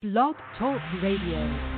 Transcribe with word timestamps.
Blog 0.00 0.36
Talk 0.56 0.80
Radio. 1.02 1.77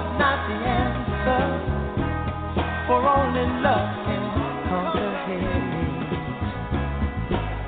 only 3.17 3.45
love 3.61 3.89
can. 4.05 4.23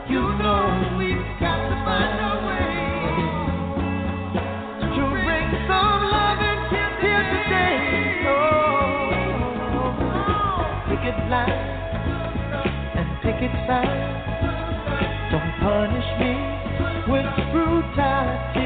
You 0.09 0.23
know 0.41 0.63
we've 0.97 1.27
got 1.39 1.59
to 1.69 1.75
find 1.83 2.17
a 2.31 2.33
way 2.47 2.72
to 4.95 5.03
bring 5.25 5.50
some 5.67 6.02
here 7.02 7.23
today. 7.33 7.77
Oh, 8.27 9.11
and. 13.67 13.83
Don't 15.31 15.53
punish 15.61 16.09
me 16.19 16.31
with 17.11 17.30
brutality. 17.52 18.62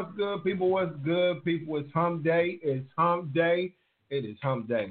What's 0.00 0.16
good, 0.16 0.42
people? 0.44 0.70
What's 0.70 0.96
good, 1.04 1.44
people? 1.44 1.76
It's 1.76 1.92
hump 1.92 2.24
day. 2.24 2.58
It's 2.62 2.88
hump 2.96 3.34
day. 3.34 3.74
It 4.08 4.24
is 4.24 4.38
hump 4.42 4.66
day. 4.66 4.88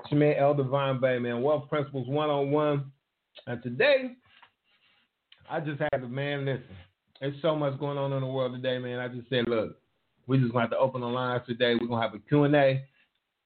It's 0.00 0.10
your 0.10 0.18
man, 0.18 0.34
El 0.36 0.54
Divine 0.54 1.00
Bey, 1.00 1.20
man. 1.20 1.42
Wealth 1.42 1.68
Principles 1.68 2.08
101. 2.08 2.84
And 3.46 3.62
today, 3.62 4.16
I 5.48 5.60
just 5.60 5.80
had 5.80 6.00
to, 6.00 6.08
man, 6.08 6.44
listen. 6.44 6.64
There's 7.20 7.40
so 7.40 7.54
much 7.54 7.78
going 7.78 7.96
on 7.96 8.12
in 8.12 8.20
the 8.20 8.26
world 8.26 8.54
today, 8.54 8.78
man. 8.78 8.98
I 8.98 9.06
just 9.06 9.28
said, 9.30 9.46
look, 9.46 9.76
we 10.26 10.38
just 10.38 10.52
going 10.52 10.68
to 10.70 10.76
open 10.76 11.02
the 11.02 11.06
lines 11.06 11.44
today. 11.46 11.76
We're 11.80 11.86
going 11.86 12.02
to 12.02 12.08
have 12.08 12.14
a 12.16 12.28
Q&A. 12.28 12.84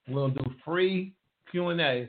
We're 0.09 0.15
going 0.15 0.33
to 0.33 0.45
do 0.45 0.51
free 0.65 1.13
Q&A. 1.51 2.09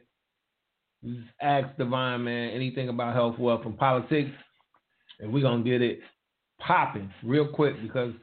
Just 1.04 1.28
ask 1.42 1.76
Divine, 1.78 2.24
man, 2.24 2.52
anything 2.52 2.88
about 2.88 3.14
health, 3.16 3.38
wealth, 3.38 3.66
and 3.66 3.78
politics. 3.78 4.32
And 5.20 5.34
we're 5.34 5.42
going 5.42 5.66
to 5.66 5.70
get 5.70 5.82
it 5.82 6.00
popping 6.58 7.12
real 7.22 7.50
quick 7.50 7.82
because 7.82 8.14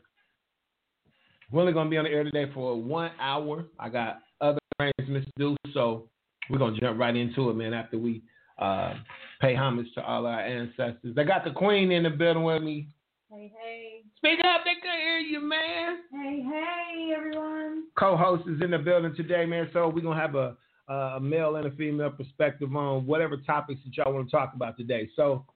we're 1.54 1.60
only 1.60 1.72
going 1.72 1.86
to 1.86 1.90
be 1.90 1.98
on 1.98 2.04
the 2.04 2.10
air 2.10 2.24
today 2.24 2.50
for 2.52 2.74
one 2.74 3.12
hour. 3.20 3.64
I 3.78 3.88
got 3.88 4.22
other 4.40 4.58
arrangements 4.80 5.28
to 5.28 5.32
do, 5.38 5.56
so 5.72 6.08
we're 6.50 6.58
going 6.58 6.74
to 6.74 6.80
jump 6.80 6.98
right 6.98 7.14
into 7.14 7.48
it, 7.48 7.54
man, 7.54 7.72
after 7.72 7.96
we 7.96 8.22
uh, 8.58 8.94
pay 9.40 9.54
homage 9.54 9.86
to 9.94 10.02
all 10.02 10.26
our 10.26 10.40
ancestors. 10.40 11.14
I 11.16 11.22
got 11.22 11.44
the 11.44 11.52
queen 11.52 11.92
in 11.92 12.02
the 12.02 12.10
building 12.10 12.42
with 12.42 12.60
me. 12.60 12.88
Hey, 13.30 13.52
hey. 13.56 14.00
Speak 14.16 14.40
up, 14.40 14.62
they 14.64 14.80
can 14.82 14.98
hear 14.98 15.18
you, 15.18 15.40
man. 15.40 15.98
Hey, 16.10 16.42
hey, 16.42 17.14
everyone. 17.16 17.84
Co-host 17.96 18.48
is 18.48 18.60
in 18.60 18.72
the 18.72 18.78
building 18.78 19.14
today, 19.16 19.46
man, 19.46 19.70
so 19.72 19.86
we're 19.88 20.02
going 20.02 20.16
to 20.16 20.20
have 20.20 20.34
a, 20.34 20.56
a 20.92 21.20
male 21.20 21.54
and 21.54 21.66
a 21.66 21.70
female 21.76 22.10
perspective 22.10 22.74
on 22.74 23.06
whatever 23.06 23.36
topics 23.36 23.80
that 23.84 23.96
y'all 23.96 24.12
want 24.12 24.28
to 24.28 24.36
talk 24.36 24.54
about 24.56 24.76
today. 24.76 25.08
So, 25.14 25.46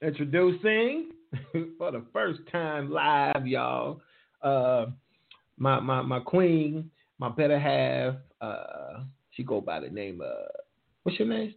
introducing 0.00 1.10
for 1.76 1.92
the 1.92 2.02
first 2.14 2.40
time 2.50 2.90
live, 2.90 3.46
y'all. 3.46 4.00
Uh, 4.46 4.86
my 5.58 5.80
my 5.80 6.02
my 6.02 6.20
queen, 6.20 6.90
my 7.18 7.28
better 7.28 7.58
half. 7.58 8.14
Uh, 8.40 9.00
she 9.30 9.42
go 9.42 9.60
by 9.60 9.80
the 9.80 9.88
name 9.88 10.20
of 10.20 10.36
what's 11.02 11.18
your 11.18 11.28
name? 11.28 11.54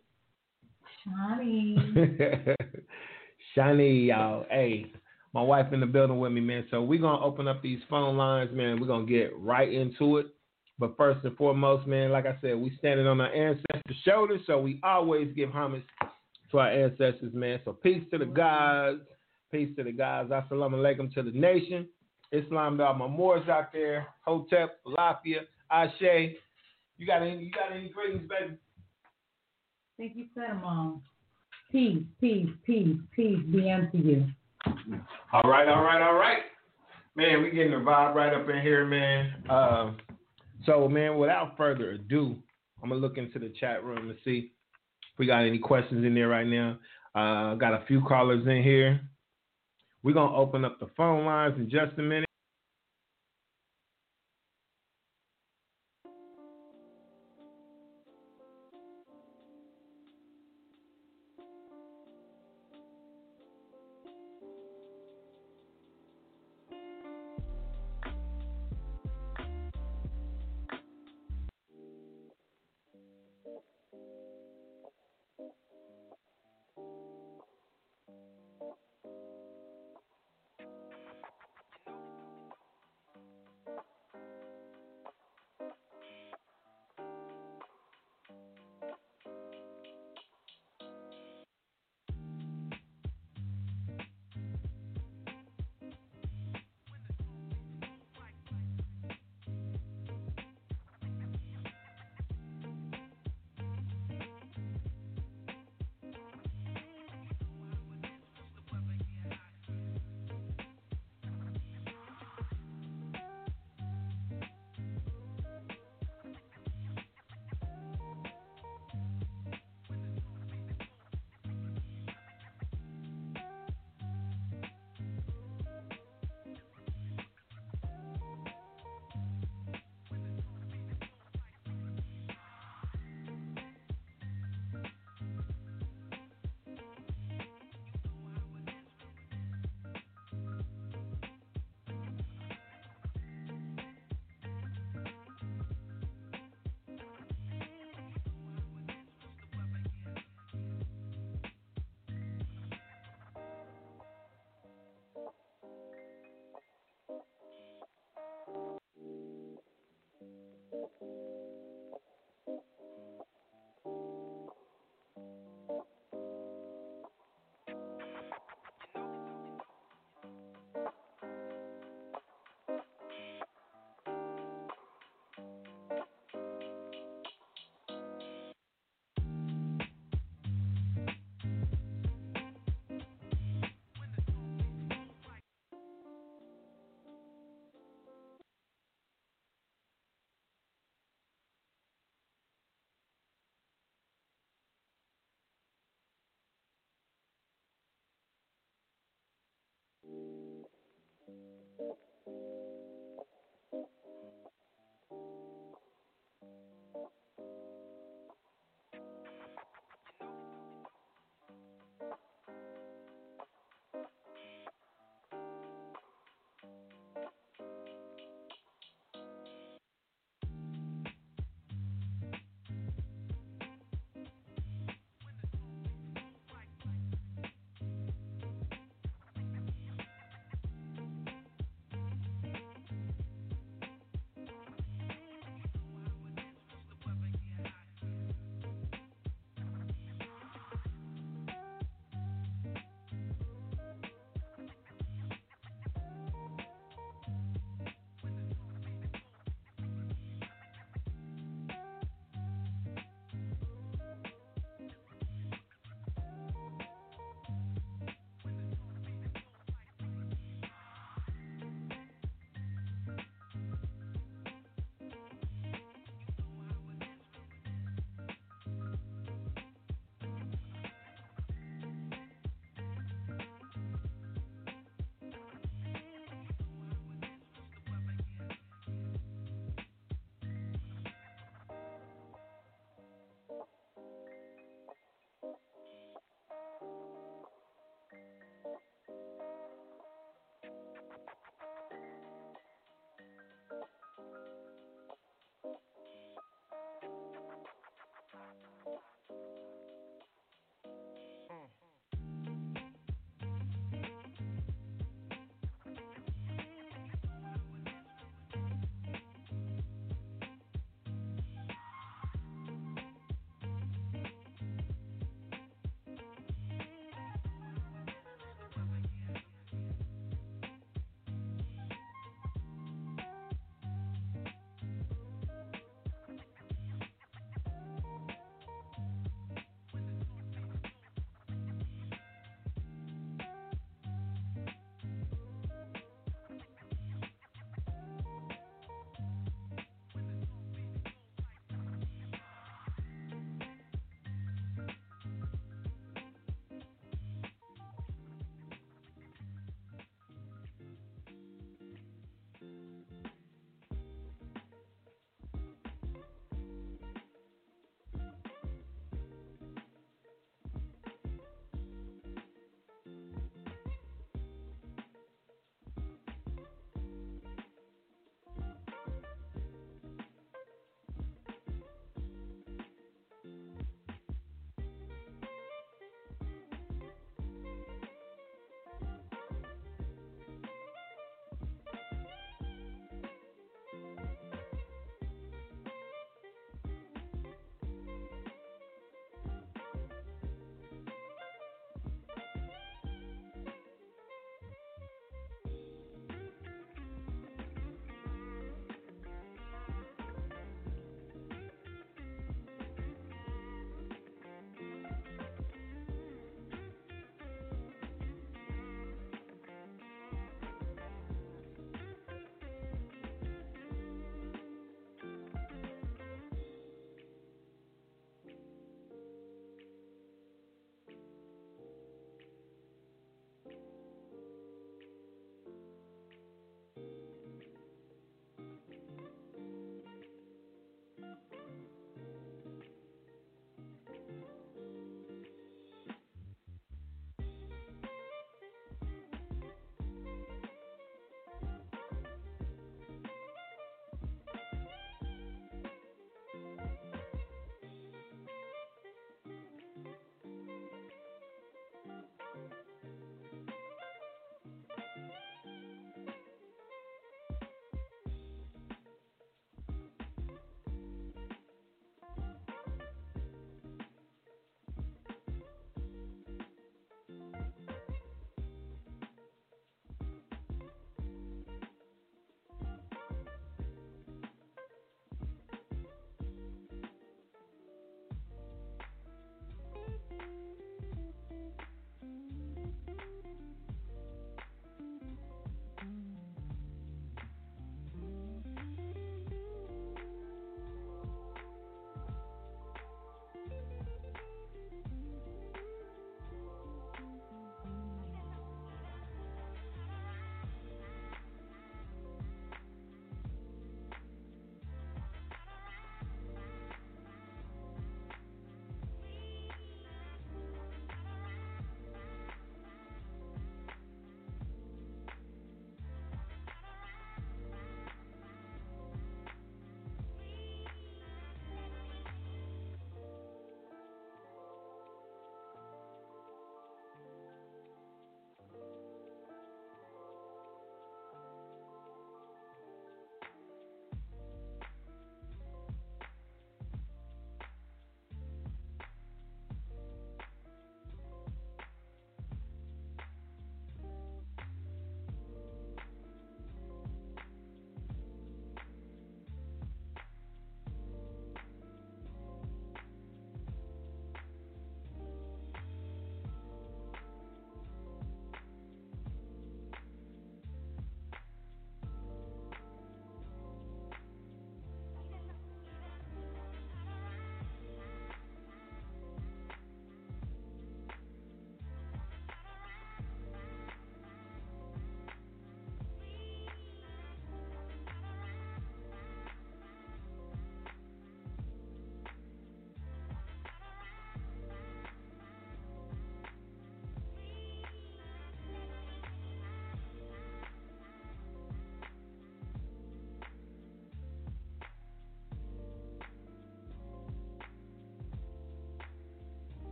Shani. 1.05 2.55
Shiny, 3.55 4.05
y'all. 4.07 4.45
Hey, 4.49 4.91
my 5.33 5.41
wife 5.41 5.71
in 5.71 5.79
the 5.79 5.85
building 5.85 6.19
with 6.19 6.31
me, 6.31 6.41
man. 6.41 6.65
So 6.71 6.81
we're 6.81 7.01
gonna 7.01 7.23
open 7.23 7.47
up 7.47 7.61
these 7.61 7.79
phone 7.89 8.17
lines, 8.17 8.49
man. 8.53 8.79
We're 8.81 8.87
gonna 8.87 9.05
get 9.05 9.37
right 9.37 9.71
into 9.71 10.17
it. 10.17 10.27
But 10.79 10.95
first 10.97 11.25
and 11.25 11.35
foremost, 11.35 11.87
man, 11.87 12.11
like 12.11 12.25
I 12.25 12.37
said, 12.41 12.57
we 12.57 12.75
standing 12.79 13.05
on 13.05 13.19
our 13.21 13.33
ancestors' 13.33 13.97
shoulders, 14.03 14.41
so 14.47 14.59
we 14.59 14.79
always 14.81 15.31
give 15.35 15.51
homage 15.51 15.83
to 16.51 16.57
our 16.59 16.71
ancestors, 16.71 17.33
man. 17.33 17.59
So 17.65 17.73
peace 17.73 18.03
to 18.11 18.17
the 18.17 18.25
gods, 18.25 19.01
peace 19.51 19.69
to 19.77 19.83
the 19.83 19.91
gods. 19.91 20.31
Assalamu 20.31 20.75
alaikum 20.75 21.13
to 21.13 21.21
the 21.21 21.31
nation. 21.31 21.87
Islam 22.31 22.77
my 22.77 23.07
Moors 23.07 23.47
out 23.49 23.71
there. 23.73 24.07
Hotep, 24.21 24.79
Lafia, 24.85 25.41
Ashe. 25.71 26.35
You 26.97 27.07
got 27.07 27.21
any 27.21 27.43
you 27.43 27.51
got 27.51 27.71
any 27.71 27.89
greetings, 27.89 28.29
baby? 28.29 28.55
Thank 29.97 30.15
you, 30.15 30.25
said 30.33 30.61
Mom. 30.61 31.01
Peace, 31.71 32.03
peace, 32.19 32.49
peace, 32.65 32.97
peace 33.15 33.39
be 33.51 33.71
unto 33.71 33.97
you. 33.97 34.25
All 35.33 35.49
right, 35.49 35.67
all 35.67 35.83
right, 35.83 36.01
all 36.01 36.15
right. 36.15 36.39
Man, 37.15 37.43
we 37.43 37.51
getting 37.51 37.71
the 37.71 37.77
vibe 37.77 38.15
right 38.15 38.33
up 38.33 38.49
in 38.49 38.61
here, 38.61 38.85
man. 38.85 39.43
Uh, 39.49 39.91
so, 40.65 40.87
man, 40.87 41.17
without 41.17 41.57
further 41.57 41.91
ado, 41.91 42.37
I'm 42.81 42.89
gonna 42.89 43.01
look 43.01 43.17
into 43.17 43.39
the 43.39 43.53
chat 43.59 43.83
room 43.83 44.09
and 44.09 44.17
see 44.23 44.51
if 45.01 45.19
we 45.19 45.25
got 45.25 45.43
any 45.43 45.59
questions 45.59 46.05
in 46.05 46.13
there 46.13 46.27
right 46.29 46.47
now. 46.47 46.77
Uh, 47.15 47.55
got 47.55 47.73
a 47.73 47.85
few 47.87 48.01
callers 48.01 48.47
in 48.47 48.63
here. 48.63 49.01
We're 50.03 50.13
gonna 50.13 50.35
open 50.35 50.65
up 50.65 50.79
the 50.79 50.87
phone 50.95 51.25
lines 51.25 51.55
in 51.57 51.69
just 51.69 51.97
a 51.97 52.01
minute. 52.01 52.28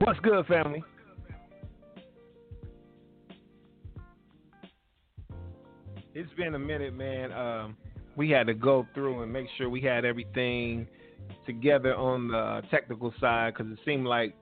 What's 0.00 0.20
good, 0.20 0.46
family? 0.46 0.82
It's 6.14 6.32
been 6.36 6.54
a 6.54 6.58
minute, 6.58 6.94
man. 6.94 7.32
Um, 7.32 7.76
we 8.16 8.30
had 8.30 8.46
to 8.46 8.54
go 8.54 8.86
through 8.94 9.22
and 9.22 9.32
make 9.32 9.46
sure 9.56 9.68
we 9.68 9.80
had 9.80 10.04
everything 10.04 10.86
together 11.46 11.96
on 11.96 12.28
the 12.28 12.62
technical 12.70 13.12
side 13.20 13.54
because 13.54 13.72
it 13.72 13.78
seemed 13.84 14.06
like 14.06 14.36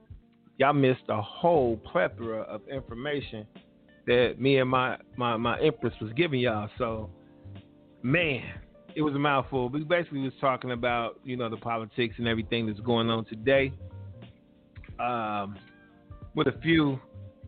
y'all 0.57 0.73
missed 0.73 1.03
a 1.09 1.21
whole 1.21 1.77
plethora 1.77 2.41
of 2.41 2.61
information 2.67 3.47
that 4.05 4.35
me 4.39 4.57
and 4.59 4.69
my, 4.69 4.97
my, 5.15 5.37
my 5.37 5.59
empress 5.59 5.93
was 5.99 6.11
giving 6.13 6.39
y'all. 6.39 6.69
So, 6.77 7.09
man, 8.03 8.43
it 8.95 9.01
was 9.01 9.15
a 9.15 9.19
mouthful. 9.19 9.69
We 9.69 9.83
basically 9.83 10.19
was 10.19 10.33
talking 10.39 10.71
about, 10.71 11.19
you 11.23 11.35
know, 11.35 11.49
the 11.49 11.57
politics 11.57 12.15
and 12.19 12.27
everything 12.27 12.67
that's 12.67 12.79
going 12.79 13.09
on 13.09 13.25
today. 13.25 13.73
Um, 14.99 15.57
with 16.35 16.47
a 16.47 16.59
few 16.61 16.99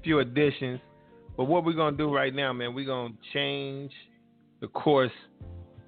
few 0.03 0.19
additions. 0.19 0.79
But 1.37 1.45
what 1.45 1.63
we're 1.63 1.73
gonna 1.73 1.95
do 1.95 2.13
right 2.13 2.33
now, 2.33 2.51
man, 2.51 2.73
we're 2.73 2.85
gonna 2.85 3.13
change 3.33 3.91
the 4.59 4.67
course 4.67 5.11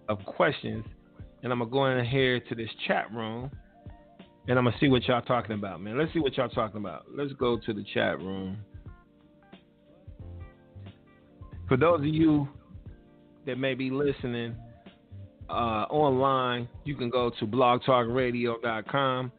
of 0.07 0.23
questions, 0.25 0.85
and 1.43 1.51
I'm 1.51 1.59
gonna 1.59 1.71
go 1.71 1.85
in 1.87 2.05
here 2.05 2.39
to 2.39 2.55
this 2.55 2.69
chat 2.87 3.11
room, 3.11 3.51
and 4.47 4.57
I'm 4.57 4.65
gonna 4.65 4.77
see 4.79 4.87
what 4.87 5.03
y'all 5.05 5.21
talking 5.21 5.53
about, 5.53 5.81
man. 5.81 5.97
Let's 5.97 6.13
see 6.13 6.19
what 6.19 6.37
y'all 6.37 6.49
talking 6.49 6.77
about. 6.77 7.05
Let's 7.13 7.33
go 7.33 7.57
to 7.57 7.73
the 7.73 7.83
chat 7.93 8.19
room. 8.19 8.57
For 11.67 11.77
those 11.77 11.99
of 11.99 12.05
you 12.05 12.47
that 13.45 13.57
may 13.57 13.73
be 13.73 13.89
listening 13.89 14.55
uh, 15.49 15.85
online, 15.89 16.67
you 16.85 16.95
can 16.95 17.09
go 17.09 17.31
to 17.39 17.47
blogtalkradio.com 17.47 19.31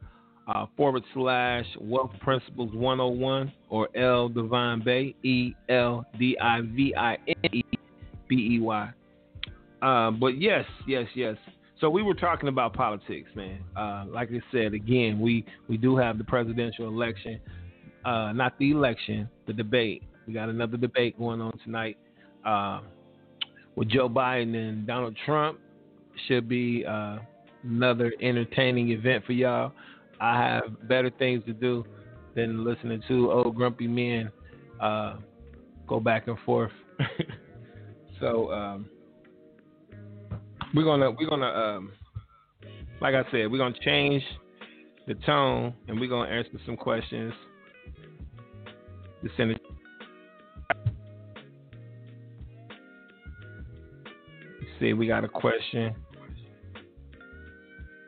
uh, 0.49 0.67
forward 0.77 1.03
slash 1.15 1.67
Wealth 1.81 2.13
Principles 2.21 2.73
101 2.75 3.53
or 3.69 3.89
El 3.97 4.29
Divine 4.29 4.83
Bey, 4.83 5.15
E 5.23 5.55
L 5.69 6.05
D 6.19 6.37
I 6.41 6.61
V 6.61 6.95
I 6.97 7.17
N 7.27 7.51
E 7.53 7.63
B 8.29 8.57
E 8.57 8.61
Y. 8.61 8.91
Uh, 9.81 10.11
but 10.11 10.41
yes, 10.41 10.65
yes, 10.87 11.07
yes. 11.15 11.37
So 11.81 11.91
we 11.91 12.03
were 12.03 12.15
talking 12.15 12.49
about 12.49 12.75
politics, 12.75 13.29
man. 13.35 13.59
Uh, 13.77 14.05
like 14.09 14.31
I 14.31 14.41
said, 14.53 14.73
again, 14.73 15.21
we, 15.21 15.45
we 15.69 15.77
do 15.77 15.97
have 15.97 16.19
the 16.19 16.25
presidential 16.25 16.87
election, 16.87 17.41
uh, 18.05 18.33
not 18.33 18.57
the 18.59 18.71
election, 18.71 19.29
the 19.47 19.53
debate. 19.53 20.05
We 20.27 20.33
got 20.33 20.49
another 20.49 20.77
debate 20.77 21.19
going 21.19 21.41
on 21.41 21.59
tonight 21.65 21.99
uh, 22.47 22.81
with 23.75 23.89
Joe 23.89 24.09
Biden 24.09 24.55
and 24.55 24.87
Donald 24.87 25.17
Trump. 25.27 25.59
Should 26.29 26.49
be 26.49 26.85
another 27.65 28.13
entertaining 28.21 28.91
event 28.91 29.25
for 29.25 29.33
y'all. 29.33 29.73
I 30.23 30.41
have 30.41 30.89
better 30.89 31.11
things 31.11 31.45
to 31.47 31.53
do 31.53 31.85
than 32.37 32.65
listening 32.65 33.03
to 33.09 33.33
old 33.33 33.57
grumpy 33.57 33.89
men 33.89 34.31
uh, 34.81 35.17
go 35.89 35.99
back 35.99 36.29
and 36.29 36.39
forth. 36.47 36.71
so 38.21 38.53
um, 38.53 38.89
we're 40.73 40.85
gonna 40.85 41.11
we're 41.11 41.29
gonna 41.29 41.47
um, 41.47 41.93
like 43.01 43.17
I 43.17 43.25
said, 43.33 43.51
we're 43.51 43.59
gonna 43.59 43.75
change 43.85 44.23
the 45.09 45.15
tone 45.27 45.75
and 45.89 45.99
we're 45.99 46.09
gonna 46.09 46.31
answer 46.31 46.53
some 46.67 46.77
questions. 46.77 47.35
The 49.25 49.29
Senate. 49.37 49.61
See, 54.79 54.93
we 54.93 55.09
got 55.09 55.25
a 55.25 55.29
question 55.29 55.97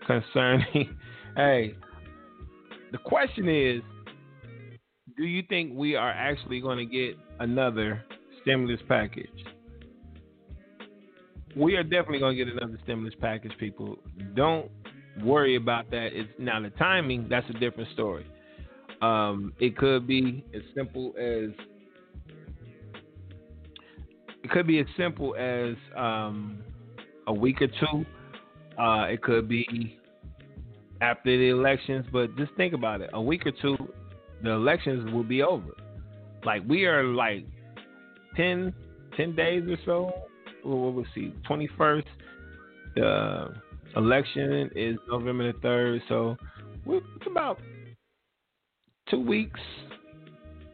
concerning. 0.06 0.96
hey, 1.36 1.74
the 2.94 2.98
question 2.98 3.48
is 3.48 3.82
do 5.16 5.24
you 5.24 5.42
think 5.48 5.72
we 5.74 5.96
are 5.96 6.10
actually 6.10 6.60
going 6.60 6.78
to 6.78 6.86
get 6.86 7.16
another 7.40 8.04
stimulus 8.40 8.80
package? 8.86 9.26
We 11.56 11.74
are 11.74 11.82
definitely 11.82 12.20
going 12.20 12.36
to 12.36 12.44
get 12.44 12.54
another 12.54 12.78
stimulus 12.84 13.14
package, 13.20 13.50
people. 13.58 13.98
Don't 14.36 14.70
worry 15.24 15.56
about 15.56 15.90
that. 15.90 16.10
It's 16.12 16.28
now 16.38 16.60
the 16.62 16.70
timing, 16.70 17.26
that's 17.28 17.48
a 17.50 17.54
different 17.54 17.90
story. 17.94 18.26
Um, 19.02 19.52
it 19.58 19.76
could 19.76 20.06
be 20.06 20.44
as 20.54 20.62
simple 20.76 21.14
as 21.18 21.50
it 24.44 24.50
could 24.52 24.68
be 24.68 24.78
as 24.78 24.86
simple 24.96 25.34
as 25.34 25.74
um, 25.96 26.62
a 27.26 27.34
week 27.34 27.60
or 27.60 27.66
two. 27.66 28.06
Uh, 28.80 29.06
it 29.06 29.20
could 29.20 29.48
be 29.48 29.98
after 31.00 31.36
the 31.36 31.48
elections, 31.48 32.06
but 32.12 32.36
just 32.36 32.52
think 32.56 32.72
about 32.74 33.00
it. 33.00 33.10
A 33.12 33.20
week 33.20 33.46
or 33.46 33.52
two, 33.60 33.76
the 34.42 34.50
elections 34.50 35.12
will 35.12 35.24
be 35.24 35.42
over. 35.42 35.70
Like 36.44 36.62
we 36.68 36.84
are 36.86 37.04
like 37.04 37.44
10, 38.36 38.74
10 39.16 39.36
days 39.36 39.62
or 39.68 39.76
so. 39.84 40.12
What 40.62 40.94
we'll 40.94 41.04
see, 41.14 41.32
21st. 41.48 42.04
The 42.96 43.54
election 43.96 44.70
is 44.74 44.96
November 45.08 45.52
the 45.52 45.58
3rd. 45.58 46.00
So 46.08 46.36
it's 46.86 47.26
about 47.26 47.58
two 49.10 49.20
weeks 49.20 49.60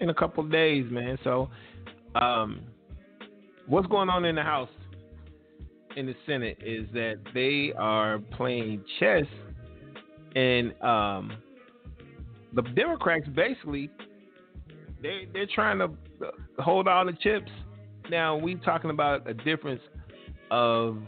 in 0.01 0.11
a 0.11 0.15
couple 0.15 0.43
days, 0.45 0.87
man. 0.91 1.19
So 1.25 1.51
um, 2.15 2.61
what's 3.67 3.87
going 3.87 4.09
on 4.09 4.25
in 4.25 4.35
the 4.35 4.43
House? 4.43 4.69
In 5.97 6.07
the 6.07 6.15
Senate 6.25 6.59
is 6.65 6.87
that 6.93 7.17
they 7.35 7.73
are 7.77 8.21
playing 8.37 8.85
chess 9.01 9.25
and 10.37 10.73
um, 10.83 11.33
the 12.55 12.63
Democrats 12.75 13.27
basically 13.35 13.91
they 15.03 15.27
they're 15.33 15.47
trying 15.55 15.79
to 15.79 15.91
hold 16.59 16.89
all 16.89 17.05
the 17.05 17.13
chips. 17.13 17.51
Now 18.11 18.37
we 18.37 18.57
talking 18.57 18.91
about 18.91 19.29
a 19.29 19.35
difference 19.35 19.81
of 20.51 20.99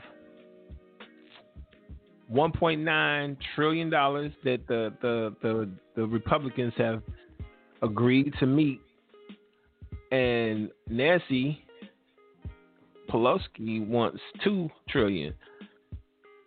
1.9 2.33 3.37
trillion 3.55 3.91
dollars 3.91 4.33
that 4.45 4.67
the, 4.67 4.93
the 5.03 5.35
the 5.43 5.71
the 5.97 6.07
Republicans 6.07 6.73
have 6.79 7.03
agreed 7.83 8.33
to 8.41 8.47
meet, 8.47 8.81
and 10.11 10.71
Nancy 10.89 11.63
Pelosi 13.11 13.87
wants 13.87 14.21
two 14.43 14.71
trillion 14.89 15.35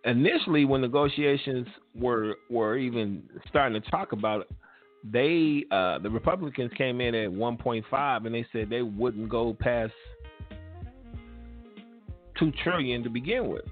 initially 0.06 0.65
when 0.65 0.82
negotiations 0.82 1.68
were 1.96 2.36
were 2.50 2.78
even 2.78 3.24
starting 3.48 3.82
to 3.82 3.89
talk 3.89 4.12
about 4.12 4.41
it, 4.41 4.52
they 5.04 5.65
uh, 5.72 6.00
the 6.00 6.10
Republicans 6.10 6.72
came 6.78 7.02
in 7.02 7.13
at 7.15 7.30
1.5 7.30 8.26
and 8.26 8.36
they 8.36 8.46
said 8.52 8.70
they 8.70 8.82
wouldn't 8.82 9.30
go 9.30 9.56
past 9.60 9.94
two 12.39 12.52
trillion 12.63 13.04
to 13.04 13.10
begin 13.10 13.50
with. 13.50 13.65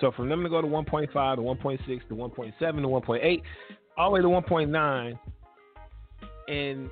So 0.00 0.12
from 0.12 0.28
them 0.28 0.42
to 0.42 0.48
go 0.48 0.60
to 0.60 0.66
1.5 0.66 1.06
to 1.36 1.42
1.6 1.42 2.08
to 2.08 2.14
1.7 2.14 2.58
to 2.58 2.66
1.8, 2.66 3.42
all 3.96 4.10
the 4.10 4.14
way 4.14 4.20
to 4.20 4.28
1.9, 4.28 5.18
and 6.48 6.90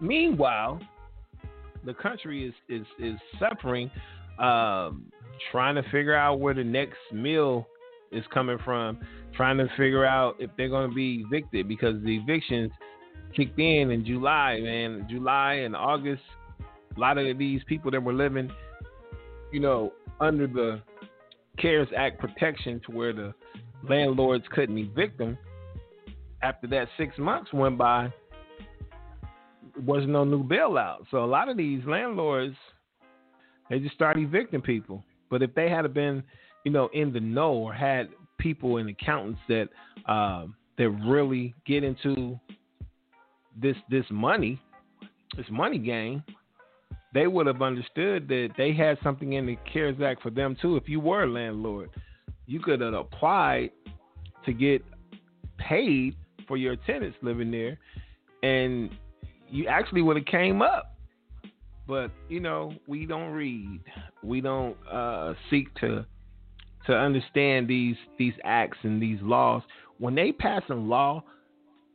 meanwhile, 0.00 0.80
the 1.84 1.94
country 1.94 2.46
is 2.46 2.54
is 2.68 2.86
is 2.98 3.18
suffering 3.38 3.90
um, 4.38 5.11
trying 5.50 5.74
to 5.74 5.82
figure 5.84 6.14
out 6.14 6.40
where 6.40 6.54
the 6.54 6.64
next 6.64 6.98
meal 7.12 7.66
is 8.10 8.24
coming 8.32 8.58
from, 8.64 8.98
trying 9.34 9.58
to 9.58 9.68
figure 9.76 10.04
out 10.04 10.36
if 10.38 10.50
they're 10.56 10.68
going 10.68 10.88
to 10.88 10.94
be 10.94 11.24
evicted 11.26 11.68
because 11.68 12.02
the 12.02 12.16
evictions 12.16 12.70
kicked 13.34 13.58
in 13.58 13.90
in 13.90 14.04
July, 14.04 14.60
man. 14.60 15.06
July 15.10 15.54
and 15.54 15.74
August, 15.74 16.22
a 16.96 17.00
lot 17.00 17.18
of 17.18 17.38
these 17.38 17.62
people 17.66 17.90
that 17.90 18.02
were 18.02 18.12
living, 18.12 18.50
you 19.50 19.60
know, 19.60 19.92
under 20.20 20.46
the 20.46 20.80
CARES 21.58 21.88
Act 21.96 22.20
protection 22.20 22.80
to 22.86 22.92
where 22.92 23.12
the 23.12 23.34
landlords 23.88 24.44
couldn't 24.50 24.78
evict 24.78 25.18
them. 25.18 25.38
After 26.42 26.66
that 26.68 26.88
six 26.98 27.16
months 27.18 27.52
went 27.52 27.78
by, 27.78 28.12
there 29.74 29.84
was 29.84 30.04
no 30.06 30.24
new 30.24 30.44
bailout. 30.44 31.04
So 31.10 31.24
a 31.24 31.26
lot 31.26 31.48
of 31.48 31.56
these 31.56 31.82
landlords, 31.86 32.56
they 33.70 33.78
just 33.78 33.94
start 33.94 34.18
evicting 34.18 34.60
people. 34.60 35.04
But 35.32 35.42
if 35.42 35.54
they 35.54 35.70
had 35.70 35.92
been, 35.94 36.22
you 36.62 36.70
know, 36.70 36.90
in 36.92 37.10
the 37.10 37.18
know 37.18 37.54
or 37.54 37.72
had 37.72 38.10
people 38.38 38.76
and 38.76 38.90
accountants 38.90 39.40
that 39.48 39.70
um, 40.04 40.54
that 40.76 40.90
really 40.90 41.54
get 41.66 41.82
into 41.82 42.38
this 43.60 43.76
this 43.90 44.04
money, 44.10 44.60
this 45.34 45.46
money 45.50 45.78
game, 45.78 46.22
they 47.14 47.26
would 47.26 47.46
have 47.46 47.62
understood 47.62 48.28
that 48.28 48.50
they 48.58 48.74
had 48.74 48.98
something 49.02 49.32
in 49.32 49.46
the 49.46 49.56
CARES 49.72 49.96
Act 50.04 50.22
for 50.22 50.28
them 50.28 50.54
too. 50.60 50.76
If 50.76 50.86
you 50.86 51.00
were 51.00 51.22
a 51.22 51.26
landlord, 51.26 51.88
you 52.46 52.60
could 52.60 52.82
have 52.82 52.92
applied 52.92 53.70
to 54.44 54.52
get 54.52 54.84
paid 55.56 56.14
for 56.46 56.58
your 56.58 56.76
tenants 56.76 57.16
living 57.22 57.50
there, 57.50 57.78
and 58.42 58.90
you 59.48 59.66
actually 59.66 60.02
would 60.02 60.18
have 60.18 60.26
came 60.26 60.60
up 60.60 60.91
but 61.86 62.10
you 62.28 62.40
know 62.40 62.72
we 62.86 63.06
don't 63.06 63.30
read 63.30 63.80
we 64.22 64.40
don't 64.40 64.76
uh, 64.90 65.34
seek 65.50 65.72
to 65.74 66.04
to 66.86 66.92
understand 66.94 67.68
these 67.68 67.96
these 68.18 68.34
acts 68.44 68.78
and 68.82 69.00
these 69.02 69.18
laws 69.22 69.62
when 69.98 70.14
they 70.14 70.32
pass 70.32 70.62
a 70.70 70.74
law 70.74 71.22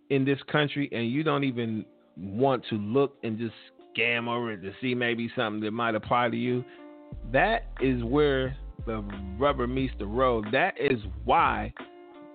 in 0.10 0.23
this 0.23 0.39
country 0.52 0.89
and 0.91 1.12
you 1.12 1.23
don't 1.23 1.43
even 1.43 1.86
want 2.17 2.63
to 2.69 2.76
look 2.76 3.15
and 3.23 3.38
just 3.38 3.54
scam 3.97 4.28
over 4.28 4.52
it 4.54 4.62
to 4.62 4.71
see 4.82 4.95
maybe 4.95 5.30
something 5.36 5.62
that 5.62 5.71
might 5.71 5.95
apply 5.95 6.30
to 6.30 6.38
you. 6.38 6.63
That 7.32 7.67
is 7.82 8.04
where 8.04 8.56
the 8.86 9.04
rubber 9.38 9.67
meets 9.67 9.93
the 10.00 10.06
road. 10.06 10.45
That 10.52 10.76
is 10.80 11.00
why 11.26 11.73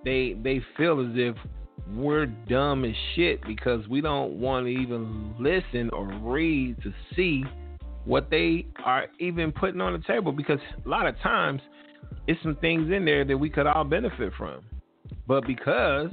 they 0.03 0.35
they 0.43 0.61
feel 0.77 0.99
as 0.99 1.13
if 1.15 1.35
we're 1.95 2.25
dumb 2.25 2.85
as 2.85 2.95
shit 3.15 3.45
because 3.45 3.87
we 3.87 4.01
don't 4.01 4.33
want 4.33 4.65
to 4.65 4.69
even 4.69 5.33
listen 5.39 5.89
or 5.91 6.07
read 6.21 6.81
to 6.83 6.93
see 7.15 7.43
what 8.05 8.29
they 8.29 8.65
are 8.83 9.07
even 9.19 9.51
putting 9.51 9.81
on 9.81 9.93
the 9.93 9.99
table 9.99 10.31
because 10.31 10.59
a 10.85 10.89
lot 10.89 11.05
of 11.05 11.17
times 11.19 11.61
it's 12.27 12.41
some 12.41 12.55
things 12.57 12.91
in 12.91 13.05
there 13.05 13.25
that 13.25 13.37
we 13.37 13.49
could 13.49 13.67
all 13.67 13.83
benefit 13.83 14.33
from. 14.37 14.61
But 15.27 15.45
because 15.45 16.09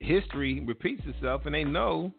history 0.00 0.60
repeats 0.60 1.02
itself 1.06 1.42
and 1.46 1.54
they 1.54 1.64
know 1.64 2.12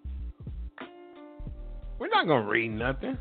we're 1.99 2.09
not 2.09 2.27
gonna 2.27 2.47
read 2.47 2.69
nothing. 2.69 3.17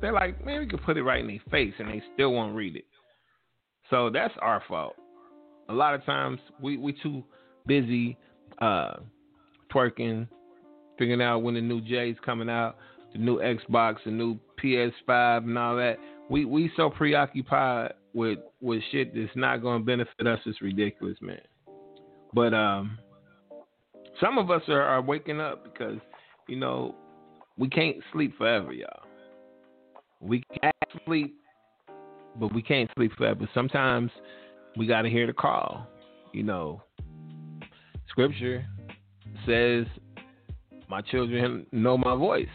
They're 0.00 0.12
like, 0.12 0.44
man, 0.44 0.60
we 0.60 0.66
could 0.66 0.82
put 0.82 0.96
it 0.96 1.02
right 1.02 1.20
in 1.20 1.26
their 1.26 1.40
face 1.50 1.74
and 1.78 1.88
they 1.88 2.02
still 2.14 2.32
won't 2.32 2.54
read 2.54 2.76
it. 2.76 2.86
So 3.90 4.10
that's 4.10 4.34
our 4.40 4.62
fault. 4.68 4.94
A 5.68 5.74
lot 5.74 5.94
of 5.94 6.04
times 6.04 6.38
we 6.60 6.76
we 6.76 6.92
too 6.92 7.24
busy 7.68 8.16
uh, 8.60 8.94
twerking, 9.72 10.26
figuring 10.98 11.22
out 11.22 11.40
when 11.40 11.54
the 11.54 11.60
new 11.60 11.80
J's 11.80 12.16
coming 12.24 12.48
out, 12.48 12.76
the 13.12 13.18
new 13.18 13.38
Xbox, 13.38 13.96
the 14.04 14.10
new 14.10 14.38
PS5, 14.62 15.44
and 15.44 15.56
all 15.56 15.76
that. 15.76 15.98
We 16.28 16.44
we 16.44 16.70
so 16.76 16.90
preoccupied 16.90 17.92
with 18.12 18.40
with 18.60 18.82
shit 18.90 19.14
that's 19.14 19.34
not 19.36 19.62
going 19.62 19.80
to 19.80 19.84
benefit 19.84 20.26
us. 20.26 20.40
It's 20.44 20.60
ridiculous, 20.60 21.16
man. 21.20 21.40
But 22.34 22.52
um, 22.52 22.98
some 24.20 24.38
of 24.38 24.50
us 24.50 24.62
are, 24.68 24.82
are 24.82 25.00
waking 25.00 25.40
up 25.40 25.64
because 25.64 25.98
you 26.48 26.56
know 26.56 26.94
we 27.56 27.68
can't 27.68 27.96
sleep 28.12 28.36
forever, 28.36 28.72
y'all. 28.72 29.04
We 30.20 30.42
can 30.60 30.72
sleep, 31.06 31.36
but 32.38 32.52
we 32.52 32.62
can't 32.62 32.90
sleep 32.96 33.12
forever. 33.16 33.48
Sometimes 33.54 34.10
we 34.76 34.86
got 34.86 35.02
to 35.02 35.10
hear 35.10 35.26
the 35.26 35.32
call. 35.32 35.86
You 36.32 36.42
know, 36.42 36.82
scripture 38.10 38.66
says, 39.46 39.86
"My 40.88 41.00
children 41.02 41.66
know 41.72 41.96
my 41.96 42.14
voice." 42.14 42.48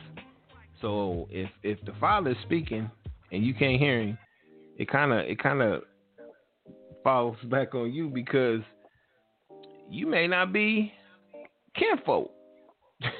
So 0.81 1.27
if 1.31 1.49
if 1.63 1.83
the 1.85 1.93
father 1.99 2.31
is 2.31 2.37
speaking 2.43 2.89
and 3.31 3.45
you 3.45 3.53
can't 3.53 3.79
hear 3.79 4.01
him, 4.01 4.17
it 4.77 4.89
kind 4.89 5.13
of 5.13 5.19
it 5.19 5.41
kind 5.41 5.61
of 5.61 5.83
falls 7.03 7.37
back 7.45 7.75
on 7.75 7.93
you 7.93 8.09
because 8.09 8.61
you 9.89 10.07
may 10.07 10.27
not 10.27 10.51
be 10.53 10.91
kinfolk. 11.75 12.31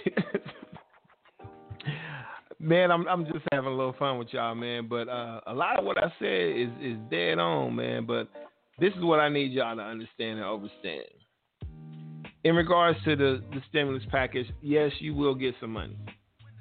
man, 2.60 2.92
I'm 2.92 3.08
I'm 3.08 3.26
just 3.26 3.46
having 3.52 3.72
a 3.72 3.76
little 3.76 3.96
fun 4.00 4.18
with 4.18 4.30
y'all, 4.32 4.56
man. 4.56 4.88
But 4.88 5.08
uh, 5.10 5.42
a 5.48 5.54
lot 5.54 5.78
of 5.78 5.86
what 5.86 5.98
I 5.98 6.12
said 6.20 6.58
is 6.58 6.70
is 6.82 6.98
dead 7.10 7.40
on, 7.40 7.76
man. 7.76 8.06
But 8.06 8.30
this 8.80 8.94
is 8.94 9.04
what 9.04 9.20
I 9.20 9.30
need 9.30 9.52
y'all 9.52 9.76
to 9.76 9.82
understand 9.82 10.40
and 10.40 10.48
understand 10.48 11.06
in 12.44 12.56
regards 12.56 12.98
to 13.06 13.16
the, 13.16 13.42
the 13.52 13.62
stimulus 13.70 14.04
package, 14.12 14.48
yes, 14.62 14.92
you 15.00 15.14
will 15.14 15.36
get 15.36 15.56
some 15.62 15.72
money. 15.72 15.98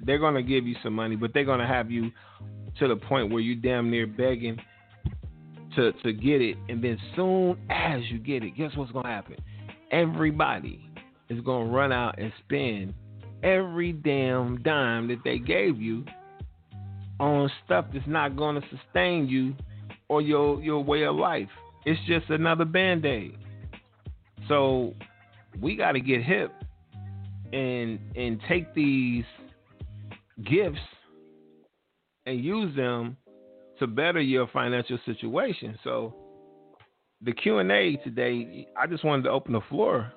They're 0.01 0.19
going 0.19 0.35
to 0.35 0.43
give 0.43 0.65
you 0.65 0.75
some 0.83 0.93
money, 0.93 1.15
but 1.15 1.33
they're 1.33 1.45
going 1.45 1.59
to 1.59 1.67
have 1.67 1.91
you 1.91 2.11
to 2.79 2.87
the 2.87 2.95
point 2.95 3.31
where 3.31 3.41
you 3.41 3.55
damn 3.55 3.89
near 3.89 4.07
begging 4.07 4.57
to, 5.75 5.91
to 5.91 6.13
get 6.13 6.41
it. 6.41 6.57
And 6.69 6.83
then 6.83 6.97
soon 7.15 7.57
as 7.69 8.01
you 8.09 8.19
get 8.19 8.43
it, 8.43 8.57
guess 8.57 8.71
what's 8.75 8.91
going 8.91 9.05
to 9.05 9.11
happen? 9.11 9.35
Everybody 9.91 10.89
is 11.29 11.39
going 11.41 11.67
to 11.67 11.73
run 11.73 11.91
out 11.91 12.17
and 12.17 12.31
spend 12.45 12.93
every 13.43 13.91
damn 13.91 14.61
dime 14.63 15.07
that 15.09 15.19
they 15.23 15.37
gave 15.37 15.81
you 15.81 16.05
on 17.19 17.49
stuff 17.65 17.85
that's 17.93 18.07
not 18.07 18.35
going 18.35 18.59
to 18.59 18.67
sustain 18.75 19.27
you 19.27 19.53
or 20.09 20.21
your 20.21 20.61
your 20.61 20.83
way 20.83 21.03
of 21.03 21.15
life. 21.15 21.49
It's 21.85 21.99
just 22.07 22.29
another 22.29 22.65
band-aid. 22.65 23.37
So 24.47 24.93
we 25.61 25.75
got 25.75 25.93
to 25.93 25.99
get 25.99 26.23
hip 26.23 26.51
and 27.51 27.99
and 28.15 28.39
take 28.47 28.73
these 28.73 29.25
gifts 30.49 30.79
and 32.25 32.43
use 32.43 32.75
them 32.75 33.17
to 33.79 33.87
better 33.87 34.21
your 34.21 34.47
financial 34.47 34.97
situation. 35.05 35.77
So 35.83 36.15
the 37.21 37.31
Q&A 37.31 37.97
today, 38.03 38.67
I 38.77 38.87
just 38.87 39.03
wanted 39.03 39.23
to 39.23 39.29
open 39.29 39.53
the 39.53 39.61
floor. 39.69 40.11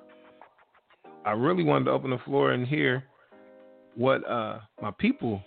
I 1.25 1.31
really 1.31 1.63
wanted 1.63 1.85
to 1.85 1.91
open 1.91 2.11
the 2.11 2.17
floor 2.19 2.51
and 2.51 2.67
hear 2.67 3.03
what 3.95 4.27
uh, 4.29 4.59
my 4.81 4.91
people 4.97 5.41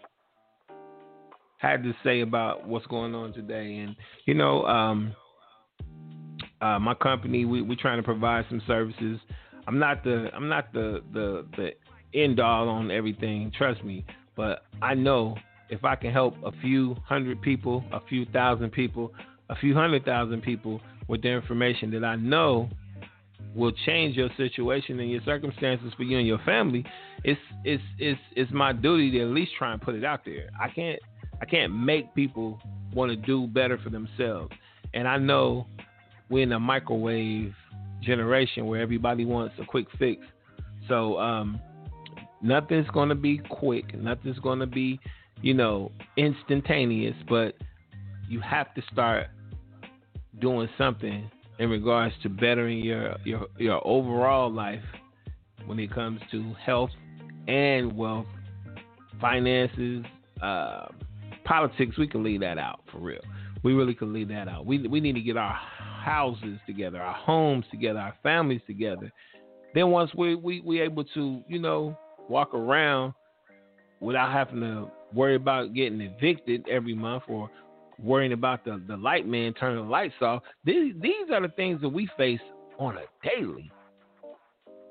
had 1.59 1.83
to 1.83 1.95
say 2.03 2.21
about 2.21 2.67
what's 2.67 2.87
going 2.87 3.15
on 3.15 3.33
today. 3.33 3.77
And 3.79 3.97
you 4.27 4.35
know, 4.35 4.65
um, 4.65 5.15
uh, 6.61 6.79
my 6.79 6.95
company, 6.95 7.45
we 7.45 7.63
we 7.63 7.77
trying 7.77 7.99
to 7.99 8.03
provide 8.03 8.45
some 8.49 8.63
services 8.67 9.19
I'm 9.71 9.79
not 9.79 10.03
the 10.03 10.31
I'm 10.35 10.49
not 10.49 10.73
the 10.73 11.01
the 11.13 11.47
the 11.57 11.71
end 12.13 12.41
all 12.41 12.69
on 12.69 12.91
everything. 12.91 13.53
Trust 13.57 13.85
me, 13.85 14.05
but 14.37 14.65
I 14.83 14.95
know 14.95 15.37
if 15.69 15.85
I 15.85 15.95
can 15.95 16.13
help 16.13 16.35
a 16.45 16.51
few 16.61 16.97
hundred 17.05 17.41
people, 17.41 17.85
a 17.93 18.01
few 18.09 18.25
thousand 18.27 18.71
people, 18.73 19.13
a 19.49 19.55
few 19.55 19.73
hundred 19.73 20.05
thousand 20.05 20.43
people 20.43 20.81
with 21.07 21.23
the 21.23 21.29
information 21.29 21.93
that 21.93 22.03
I 22.03 22.17
know 22.17 22.69
will 23.55 23.71
change 23.87 24.17
your 24.17 24.29
situation 24.37 24.99
and 24.99 25.09
your 25.09 25.23
circumstances 25.25 25.93
for 25.97 26.03
you 26.03 26.19
and 26.19 26.27
your 26.27 26.41
family, 26.41 26.85
it's 27.23 27.41
it's 27.63 27.85
it's 28.01 28.21
it's 28.35 28.51
my 28.51 28.73
duty 28.73 29.13
to 29.13 29.21
at 29.21 29.29
least 29.29 29.53
try 29.57 29.73
and 29.73 29.81
put 29.81 29.95
it 29.95 30.05
out 30.05 30.25
there. 30.25 30.49
I 30.61 30.69
can't 30.69 30.99
I 31.41 31.45
can't 31.45 31.73
make 31.73 32.13
people 32.17 32.59
want 32.93 33.13
to 33.13 33.17
do 33.17 33.47
better 33.47 33.79
for 33.79 33.91
themselves. 33.91 34.51
And 34.95 35.07
I 35.07 35.17
know 35.17 35.69
we're 36.29 36.43
in 36.43 36.51
a 36.51 36.59
microwave 36.59 37.55
generation 38.03 38.67
where 38.67 38.81
everybody 38.81 39.25
wants 39.25 39.55
a 39.61 39.65
quick 39.65 39.87
fix. 39.99 40.23
So 40.89 41.19
um, 41.19 41.61
nothing's 42.43 42.89
going 42.89 43.09
to 43.09 43.15
be 43.15 43.39
quick. 43.39 43.95
Nothing's 43.95 44.39
going 44.39 44.59
to 44.59 44.67
be, 44.67 45.01
you 45.43 45.55
know, 45.55 45.93
instantaneous. 46.17 47.17
But 47.29 47.55
you 48.29 48.41
have 48.41 48.75
to 48.75 48.83
start 48.93 49.29
doing 50.41 50.69
something 50.79 51.31
in 51.59 51.71
regards 51.71 52.15
to 52.23 52.29
bettering 52.29 52.79
your 52.79 53.17
your 53.25 53.47
your 53.59 53.87
overall 53.87 54.51
life 54.51 54.83
when 55.67 55.79
it 55.79 55.93
comes 55.93 56.21
to 56.31 56.55
health 56.65 56.91
and 57.47 57.97
wealth, 57.97 58.27
finances, 59.21 60.05
uh, 60.43 60.87
politics. 61.45 61.99
We 61.99 62.09
can 62.09 62.23
leave 62.23 62.41
that 62.41 62.59
out 62.59 62.81
for 62.91 62.99
real. 62.99 63.21
We 63.63 63.75
really 63.75 63.95
can 63.95 64.13
leave 64.13 64.29
that 64.29 64.49
out. 64.49 64.65
We 64.65 64.87
we 64.87 65.01
need 65.01 65.15
to 65.15 65.21
get 65.21 65.37
our 65.37 65.53
houses 65.53 66.59
together, 66.67 67.01
our 67.01 67.15
homes 67.15 67.65
together, 67.71 67.99
our 67.99 68.15
families 68.23 68.63
together. 68.67 69.13
Then 69.75 69.91
once 69.91 70.11
we 70.15 70.35
we 70.35 70.61
we 70.61 70.81
able 70.81 71.05
to, 71.05 71.43
you 71.47 71.59
know, 71.59 71.97
walk 72.29 72.55
around 72.55 73.13
without 74.01 74.33
having 74.33 74.61
to 74.61 74.91
worry 75.13 75.35
about 75.35 75.75
getting 75.75 76.01
evicted 76.01 76.67
every 76.69 76.95
month 76.95 77.25
or 77.29 77.51
worrying 77.99 78.33
about 78.33 78.65
the, 78.65 78.81
the 78.89 78.97
light 78.97 79.27
man 79.27 79.53
turning 79.55 79.85
the 79.85 79.91
lights 79.91 80.15
off. 80.23 80.43
These 80.65 80.95
these 81.01 81.31
are 81.33 81.43
the 81.43 81.53
things 81.55 81.81
that 81.83 81.89
we 81.89 82.09
face 82.17 82.41
on 82.79 82.97
a 82.97 83.05
daily. 83.29 83.71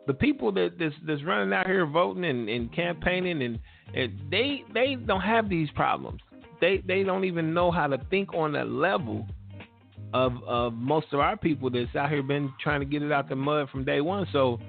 The 0.06 0.14
people 0.14 0.52
that 0.54 0.78
that's, 0.80 0.96
that's 1.06 1.24
running 1.24 1.54
out 1.54 1.66
here 1.66 1.86
voting 1.86 2.26
and, 2.26 2.48
and 2.50 2.74
campaigning 2.74 3.42
and, 3.42 3.60
and 3.96 4.20
they 4.30 4.64
they 4.74 4.96
don't 4.96 5.22
have 5.22 5.50
these 5.50 5.70
problems. 5.72 6.22
They 6.62 6.84
they 6.86 7.04
don't 7.04 7.26
even 7.26 7.54
know 7.54 7.72
how 7.72 7.88
to 7.88 7.98
think 8.10 8.34
on 8.34 8.54
that 8.54 8.70
level 8.70 9.28
of 10.14 10.34
of 10.46 10.74
most 10.74 11.08
of 11.12 11.20
our 11.20 11.38
people 11.38 11.70
that's 11.70 11.96
out 11.96 12.10
here 12.10 12.24
been 12.24 12.52
trying 12.62 12.80
to 12.80 12.86
get 12.86 13.02
it 13.02 13.12
out 13.12 13.30
the 13.30 13.36
mud 13.36 13.70
from 13.70 13.86
day 13.86 14.02
one. 14.02 14.28
So 14.32 14.60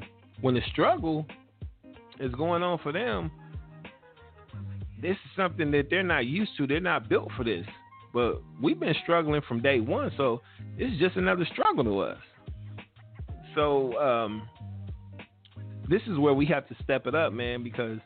when 0.41 0.55
the 0.55 0.63
struggle 0.73 1.27
is 2.19 2.33
going 2.35 2.63
on 2.63 2.79
for 2.79 2.93
them, 2.93 3.31
this 5.01 5.13
is 5.13 5.31
something 5.37 5.71
that 5.71 5.89
they're 5.91 6.03
not 6.03 6.27
used 6.27 6.53
to. 6.59 6.67
They're 6.67 6.81
not 6.81 7.09
built 7.09 7.31
for 7.37 7.45
this. 7.45 7.67
But 8.13 8.43
we've 8.61 8.79
been 8.79 8.95
struggling 9.03 9.41
from 9.47 9.63
day 9.63 9.81
one, 9.81 10.11
so 10.17 10.43
this 10.77 10.91
is 10.91 10.99
just 10.99 11.17
another 11.17 11.47
struggle 11.53 11.85
to 11.85 12.01
us. 12.01 12.19
So 13.55 13.97
um, 13.99 14.49
this 15.89 16.03
is 16.09 16.19
where 16.19 16.35
we 16.35 16.47
have 16.47 16.69
to 16.69 16.77
step 16.83 17.07
it 17.07 17.15
up, 17.15 17.33
man, 17.33 17.63
because 17.63 17.99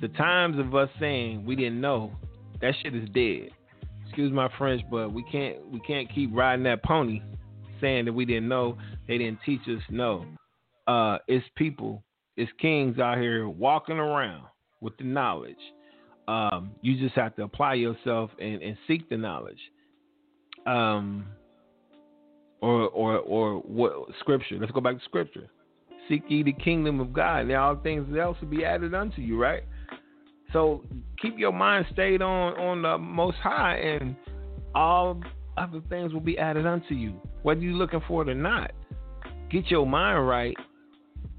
the 0.00 0.08
times 0.08 0.58
of 0.58 0.74
us 0.74 0.88
saying 0.98 1.44
we 1.44 1.54
didn't 1.56 1.80
know, 1.80 2.12
that 2.60 2.74
shit 2.82 2.94
is 2.94 3.08
dead 3.10 3.50
excuse 4.08 4.32
my 4.32 4.48
French, 4.58 4.82
but 4.90 5.12
we 5.12 5.22
can't 5.22 5.56
we 5.70 5.80
can't 5.80 6.12
keep 6.12 6.30
riding 6.32 6.64
that 6.64 6.82
pony, 6.82 7.22
saying 7.80 8.06
that 8.06 8.12
we 8.12 8.24
didn't 8.24 8.48
know, 8.48 8.76
they 9.06 9.18
didn't 9.18 9.38
teach 9.44 9.60
us. 9.68 9.82
No, 9.90 10.24
uh, 10.86 11.18
it's 11.28 11.46
people, 11.56 12.02
it's 12.36 12.50
kings 12.60 12.98
out 12.98 13.18
here 13.18 13.48
walking 13.48 13.98
around 13.98 14.44
with 14.80 14.96
the 14.96 15.04
knowledge. 15.04 15.56
Um, 16.26 16.72
you 16.82 16.98
just 16.98 17.14
have 17.14 17.36
to 17.36 17.42
apply 17.42 17.74
yourself 17.74 18.30
and, 18.40 18.60
and 18.62 18.76
seek 18.86 19.08
the 19.08 19.16
knowledge. 19.16 19.60
Um, 20.66 21.26
or 22.60 22.88
or 22.88 23.18
or 23.18 23.58
what 23.60 24.08
scripture? 24.20 24.56
Let's 24.58 24.72
go 24.72 24.80
back 24.80 24.98
to 24.98 25.04
scripture. 25.04 25.48
seek 26.08 26.22
ye 26.28 26.42
the 26.42 26.52
kingdom 26.52 26.98
of 26.98 27.12
God, 27.12 27.42
and 27.42 27.52
all 27.52 27.76
things 27.76 28.16
else 28.18 28.36
will 28.40 28.48
be 28.48 28.64
added 28.64 28.94
unto 28.94 29.20
you, 29.20 29.40
right? 29.40 29.62
So 30.52 30.82
keep 31.20 31.38
your 31.38 31.52
mind 31.52 31.86
stayed 31.92 32.22
on 32.22 32.54
on 32.54 32.82
the 32.82 32.98
Most 32.98 33.36
High, 33.38 33.76
and 33.76 34.16
all 34.74 35.20
other 35.56 35.80
things 35.88 36.12
will 36.12 36.20
be 36.20 36.38
added 36.38 36.66
unto 36.66 36.94
you, 36.94 37.20
whether 37.42 37.60
you're 37.60 37.74
looking 37.74 38.02
for 38.08 38.22
it 38.22 38.28
or 38.28 38.34
not. 38.34 38.72
Get 39.50 39.70
your 39.70 39.86
mind 39.86 40.26
right, 40.26 40.56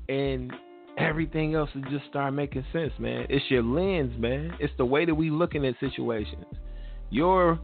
and 0.07 0.51
everything 0.97 1.55
else 1.55 1.70
will 1.74 1.89
just 1.89 2.05
start 2.10 2.34
making 2.34 2.66
sense, 2.74 2.93
man. 2.99 3.26
It's 3.30 3.45
your 3.49 3.64
lens, 3.64 4.14
man. 4.20 4.53
It's 4.60 4.74
the 4.78 4.86
way 4.86 5.05
that 5.05 5.16
we 5.16 5.30
looking 5.30 5.66
at 5.66 5.76
situations. 5.80 6.45
Your 7.10 7.60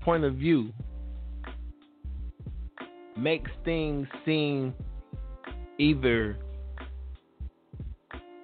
point 0.00 0.24
of 0.24 0.34
view 0.34 0.72
makes 3.16 3.50
things 3.64 4.06
seem 4.24 4.74
either 5.78 6.36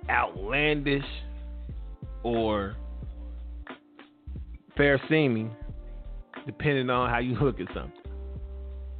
outlandish 0.08 1.04
or 2.26 2.74
fair 4.76 5.00
seeming, 5.08 5.54
depending 6.44 6.90
on 6.90 7.08
how 7.08 7.18
you 7.18 7.38
look 7.40 7.60
at 7.60 7.68
something. 7.68 7.92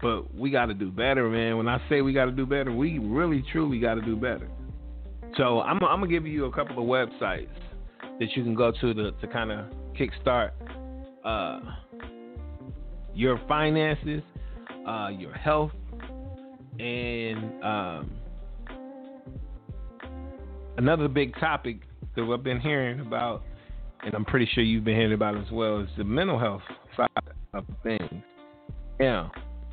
But 0.01 0.33
we 0.33 0.51
got 0.51 0.67
to 0.67 0.75
do 0.75 0.93
better, 0.93 1.29
man. 1.29 1.57
When 1.57 1.67
I 1.67 1.83
say 1.89 2.03
we 2.03 2.13
got 2.13 2.27
to 2.27 2.31
do 2.31 2.47
better, 2.47 2.71
we 2.71 2.99
really, 2.99 3.43
truly 3.51 3.81
got 3.81 3.95
to 3.95 4.03
do 4.03 4.15
better. 4.15 4.49
So 5.37 5.61
I'm, 5.61 5.83
I'm 5.83 6.01
gonna 6.01 6.07
give 6.07 6.27
you 6.27 6.45
a 6.45 6.53
couple 6.53 6.79
of 6.79 6.89
websites 6.89 7.49
that 8.21 8.29
you 8.37 8.45
can 8.45 8.55
go 8.55 8.71
to 8.71 8.95
to, 8.95 9.11
to 9.11 9.27
kind 9.27 9.51
of 9.51 9.67
kickstart 9.99 10.53
uh, 11.25 11.61
your 13.13 13.41
finances, 13.49 14.23
uh, 14.87 15.09
your 15.09 15.35
health, 15.35 15.73
and 16.79 17.65
um, 17.65 18.11
another 20.79 21.09
big 21.09 21.35
topic 21.41 21.81
that 22.17 22.23
I've 22.23 22.43
been 22.43 22.61
hearing 22.61 23.01
about, 23.01 23.43
and 24.05 24.15
I'm 24.15 24.25
pretty 24.25 24.49
sure 24.55 24.65
you've 24.65 24.85
been 24.85 24.97
hearing 24.97 25.13
about 25.13 25.37
as 25.37 25.51
well, 25.53 25.81
is 25.81 25.89
the 25.97 26.05
mental 26.05 26.39
health 26.39 26.63
side 26.97 27.09
of 27.55 27.65
things. 27.83 28.23
Yeah, 28.99 29.29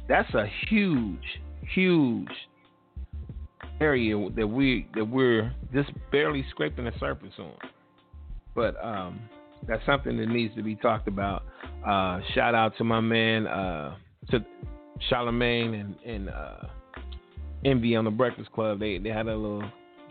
that's 0.07 0.33
a 0.33 0.45
huge, 0.69 1.23
huge 1.73 2.29
area 3.81 4.29
that 4.35 4.47
we 4.47 4.87
that 4.95 5.05
we're 5.05 5.53
just 5.73 5.91
barely 6.11 6.45
scraping 6.51 6.85
the 6.85 6.91
surface 6.99 7.33
on. 7.39 7.53
But 8.55 8.75
um, 8.83 9.19
that's 9.67 9.85
something 9.85 10.17
that 10.17 10.27
needs 10.27 10.55
to 10.55 10.63
be 10.63 10.75
talked 10.75 11.07
about. 11.07 11.43
Uh, 11.85 12.19
shout 12.33 12.55
out 12.55 12.77
to 12.77 12.83
my 12.83 12.99
man, 12.99 13.47
uh, 13.47 13.95
to 14.31 14.45
Charlemagne 15.09 15.73
and, 15.73 15.95
and 16.05 16.29
uh, 16.29 16.67
Envy 17.65 17.95
on 17.95 18.05
the 18.05 18.11
Breakfast 18.11 18.51
Club. 18.51 18.79
They 18.79 18.97
they 18.97 19.09
had 19.09 19.27
a 19.27 19.35
little 19.35 19.69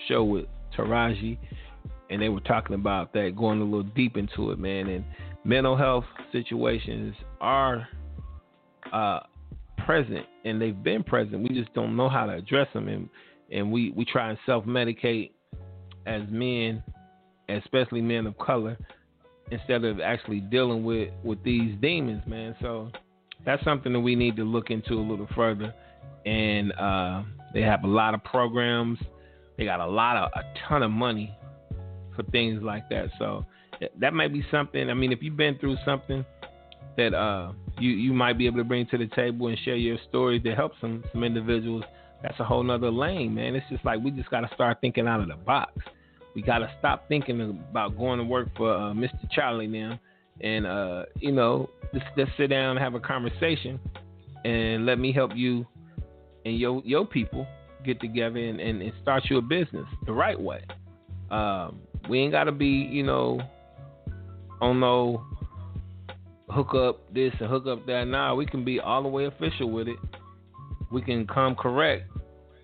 show 0.08 0.24
with 0.24 0.46
Taraji, 0.76 1.38
and 2.12 2.20
they 2.20 2.28
were 2.28 2.40
talking 2.40 2.74
about 2.74 3.14
that, 3.14 3.34
going 3.36 3.60
a 3.60 3.64
little 3.64 3.82
deep 3.82 4.18
into 4.18 4.50
it, 4.50 4.58
man. 4.58 4.86
And 4.88 5.02
mental 5.44 5.76
health 5.76 6.04
situations 6.30 7.14
are 7.40 7.88
uh, 8.92 9.20
present, 9.86 10.26
and 10.44 10.60
they've 10.60 10.80
been 10.82 11.02
present. 11.02 11.42
We 11.42 11.48
just 11.48 11.72
don't 11.72 11.96
know 11.96 12.10
how 12.10 12.26
to 12.26 12.34
address 12.34 12.68
them, 12.74 12.88
and 12.88 13.08
and 13.50 13.72
we 13.72 13.92
we 13.92 14.04
try 14.04 14.28
and 14.28 14.38
self 14.44 14.64
medicate 14.66 15.30
as 16.06 16.22
men, 16.28 16.84
especially 17.48 18.02
men 18.02 18.26
of 18.26 18.36
color, 18.36 18.76
instead 19.50 19.84
of 19.84 19.98
actually 19.98 20.40
dealing 20.40 20.84
with 20.84 21.08
with 21.24 21.42
these 21.42 21.74
demons, 21.80 22.22
man. 22.26 22.54
So 22.60 22.90
that's 23.46 23.64
something 23.64 23.92
that 23.94 24.00
we 24.00 24.14
need 24.16 24.36
to 24.36 24.44
look 24.44 24.70
into 24.70 24.94
a 24.94 25.04
little 25.04 25.28
further. 25.34 25.74
And 26.26 26.72
uh, 26.72 27.22
they 27.54 27.62
have 27.62 27.84
a 27.84 27.88
lot 27.88 28.12
of 28.12 28.22
programs. 28.22 28.98
They 29.56 29.64
got 29.64 29.80
a 29.80 29.86
lot 29.86 30.18
of 30.18 30.30
a 30.34 30.42
ton 30.68 30.82
of 30.82 30.90
money 30.90 31.34
for 32.14 32.22
things 32.24 32.62
like 32.62 32.88
that. 32.90 33.10
So 33.18 33.44
that 34.00 34.14
might 34.14 34.32
be 34.32 34.44
something. 34.50 34.90
I 34.90 34.94
mean, 34.94 35.12
if 35.12 35.22
you've 35.22 35.36
been 35.36 35.58
through 35.58 35.76
something 35.84 36.24
that 36.96 37.14
uh, 37.14 37.52
you 37.78 37.90
you 37.90 38.12
might 38.12 38.38
be 38.38 38.46
able 38.46 38.58
to 38.58 38.64
bring 38.64 38.86
to 38.86 38.98
the 38.98 39.06
table 39.08 39.48
and 39.48 39.58
share 39.64 39.76
your 39.76 39.98
story 40.08 40.40
to 40.40 40.54
help 40.54 40.72
some 40.80 41.04
some 41.12 41.24
individuals. 41.24 41.84
That's 42.22 42.38
a 42.38 42.44
whole 42.44 42.62
nother 42.62 42.90
lane, 42.90 43.34
man. 43.34 43.56
It's 43.56 43.66
just 43.68 43.84
like 43.84 44.00
we 44.00 44.12
just 44.12 44.30
got 44.30 44.42
to 44.42 44.54
start 44.54 44.78
thinking 44.80 45.08
out 45.08 45.20
of 45.20 45.28
the 45.28 45.34
box. 45.34 45.72
We 46.34 46.42
got 46.42 46.58
to 46.58 46.70
stop 46.78 47.08
thinking 47.08 47.40
about 47.70 47.98
going 47.98 48.18
to 48.18 48.24
work 48.24 48.48
for 48.56 48.72
uh, 48.72 48.92
Mr. 48.92 49.28
Charlie 49.32 49.66
now, 49.66 49.98
and 50.40 50.66
uh, 50.66 51.04
you 51.16 51.32
know, 51.32 51.68
just 51.92 52.06
just 52.16 52.30
sit 52.36 52.48
down 52.48 52.76
and 52.76 52.78
have 52.78 52.94
a 52.94 53.00
conversation, 53.00 53.80
and 54.44 54.86
let 54.86 54.98
me 54.98 55.12
help 55.12 55.32
you 55.34 55.66
and 56.44 56.58
your 56.58 56.82
your 56.84 57.06
people 57.06 57.46
get 57.84 58.00
together 58.00 58.38
and, 58.38 58.60
and, 58.60 58.80
and 58.80 58.92
start 59.02 59.24
you 59.28 59.38
a 59.38 59.42
business 59.42 59.86
the 60.06 60.12
right 60.12 60.40
way. 60.40 60.62
Um, 61.30 61.80
we 62.08 62.20
ain't 62.20 62.32
gotta 62.32 62.52
be, 62.52 62.66
you 62.66 63.02
know, 63.02 63.40
on 64.60 64.80
no 64.80 65.24
hook 66.50 66.74
up 66.74 67.12
this 67.12 67.32
and 67.40 67.48
hook 67.48 67.66
up 67.66 67.86
that. 67.86 68.04
Nah, 68.04 68.34
we 68.34 68.46
can 68.46 68.64
be 68.64 68.80
all 68.80 69.02
the 69.02 69.08
way 69.08 69.24
official 69.26 69.70
with 69.70 69.88
it. 69.88 69.96
We 70.90 71.02
can 71.02 71.26
come 71.26 71.54
correct 71.54 72.04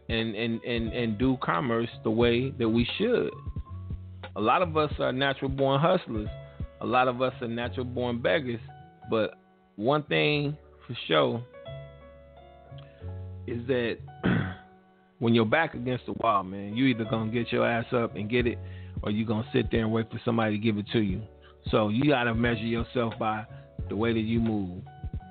and 0.09 0.34
and 0.34 0.62
and, 0.62 0.93
and 0.93 1.18
do 1.18 1.36
commerce 1.43 1.89
the 2.05 2.11
way 2.11 2.51
that 2.59 2.68
we 2.68 2.89
should. 2.99 3.30
A 4.36 4.41
lot 4.41 4.62
of 4.62 4.76
us 4.76 4.93
are 4.99 5.12
natural 5.12 5.51
born 5.51 5.80
hustlers. 5.80 6.28
A 6.80 6.86
lot 6.86 7.09
of 7.09 7.20
us 7.20 7.32
are 7.41 7.49
natural 7.49 7.84
born 7.84 8.22
beggars. 8.22 8.61
But 9.11 9.34
one 9.76 10.03
thing 10.05 10.57
for 10.86 10.97
sure 11.07 11.45
is 13.47 13.66
that 13.66 13.99
when 15.18 15.34
you're 15.34 15.45
back 15.45 15.74
against 15.74 16.07
the 16.07 16.12
wall, 16.20 16.45
man, 16.45 16.76
you 16.76 16.86
either 16.86 17.05
gonna 17.05 17.32
get 17.32 17.51
your 17.51 17.66
ass 17.66 17.86
up 17.93 18.16
and 18.16 18.30
get 18.30 18.47
it, 18.47 18.59
or 19.03 19.11
you 19.11 19.24
gonna 19.24 19.46
sit 19.53 19.70
there 19.70 19.80
and 19.80 19.92
wait 19.92 20.11
for 20.11 20.20
somebody 20.24 20.57
to 20.57 20.62
give 20.62 20.78
it 20.78 20.86
to 20.92 21.01
you. 21.01 21.20
So 21.70 21.88
you 21.88 22.11
gotta 22.11 22.34
measure 22.34 22.61
yourself 22.61 23.14
by 23.18 23.46
the 23.88 23.96
way 23.96 24.12
that 24.12 24.20
you 24.20 24.40
move. 24.40 24.82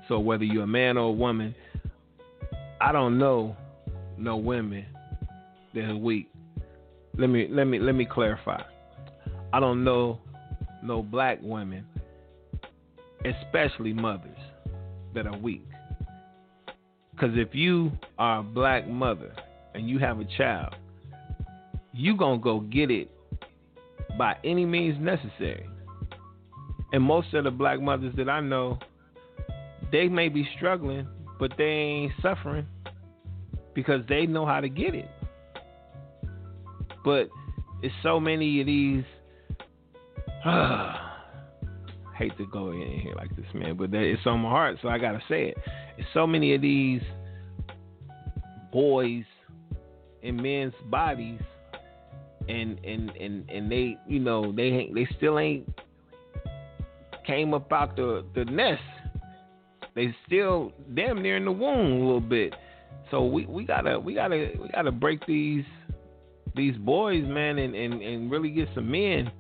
So 0.08 0.20
whether 0.20 0.44
you're 0.44 0.64
a 0.64 0.68
man 0.68 0.98
or 0.98 1.10
a 1.10 1.12
woman, 1.12 1.54
I 2.80 2.92
don't 2.92 3.18
know 3.18 3.56
no 4.18 4.38
women 4.38 4.86
that 5.74 5.86
are 5.86 5.98
weak. 5.98 6.30
Let 7.18 7.30
me 7.30 7.48
let 7.50 7.66
me 7.66 7.80
let 7.80 7.96
me 7.96 8.06
clarify. 8.06 8.62
I 9.54 9.60
don't 9.60 9.84
know 9.84 10.20
no 10.84 11.02
black 11.02 11.40
women, 11.42 11.86
especially 13.26 13.94
mothers, 13.94 14.38
that 15.14 15.26
are 15.26 15.38
weak. 15.38 15.64
Because 17.12 17.36
if 17.36 17.56
you 17.56 17.92
are 18.20 18.40
a 18.40 18.44
black 18.44 18.88
mother 18.88 19.32
and 19.74 19.90
you 19.90 19.98
have 20.00 20.20
a 20.20 20.26
child, 20.38 20.76
you 21.94 22.16
going 22.16 22.40
to 22.40 22.44
go 22.44 22.60
get 22.60 22.92
it 22.92 23.10
by 24.18 24.36
any 24.44 24.66
means 24.66 24.98
necessary. 25.00 25.68
And 26.94 27.04
most 27.04 27.34
of 27.34 27.44
the 27.44 27.52
black 27.52 27.82
mothers 27.82 28.14
that 28.18 28.30
I 28.30 28.40
know, 28.40 28.80
they 29.92 30.08
may 30.08 30.30
be 30.30 30.48
struggling, 30.56 31.08
but 31.40 31.54
they 31.58 31.64
ain't 31.64 32.14
suffering 32.22 32.66
because 33.74 34.02
they 34.08 34.26
know 34.26 34.46
how 34.46 34.60
to 34.60 34.70
get 34.70 34.96
it. 34.96 35.10
But 37.04 37.30
it's 37.82 37.94
so 38.02 38.20
many 38.20 38.60
of 38.62 38.66
these 38.66 39.04
hate 42.18 42.36
to 42.38 42.46
go 42.52 42.72
in 42.72 43.00
here 43.02 43.14
like 43.16 43.36
this, 43.36 43.46
man, 43.54 43.78
but 43.78 43.94
it's 43.94 44.26
on 44.26 44.40
my 44.40 44.50
heart, 44.50 44.78
so 44.82 44.88
I 44.90 44.98
gotta 44.98 45.22
say 45.30 45.50
it. 45.50 45.58
It's 45.98 46.08
so 46.14 46.26
many 46.26 46.56
of 46.56 46.62
these 46.62 47.02
boys 48.72 49.24
in 50.22 50.42
men's 50.42 50.74
bodies, 50.90 51.40
and 52.50 52.80
and 52.84 53.10
and 53.12 53.50
and 53.50 53.72
they, 53.72 53.98
you 54.08 54.20
know, 54.20 54.52
they 54.52 54.90
they 54.94 55.08
still 55.18 55.40
ain't 55.40 55.68
came 57.26 57.54
up 57.54 57.72
out 57.72 57.96
the 57.96 58.26
the 58.36 58.46
nest. 58.46 58.82
They 59.96 60.16
still 60.26 60.74
damn 60.94 61.22
near 61.22 61.38
in 61.38 61.46
the 61.46 61.52
womb 61.52 61.94
a 61.94 62.06
little 62.06 62.22
bit. 62.22 62.54
So 63.10 63.26
we, 63.26 63.46
we 63.46 63.66
gotta 63.66 64.00
we 64.00 64.14
gotta 64.14 64.52
we 64.62 64.70
gotta 64.70 64.92
break 64.92 65.26
these 65.26 65.66
these 66.56 66.76
boys, 66.78 67.24
man, 67.24 67.58
and, 67.60 67.76
and, 67.76 68.02
and 68.02 68.32
really 68.32 68.50
get 68.50 68.68
some 68.74 68.90
men 68.90 69.32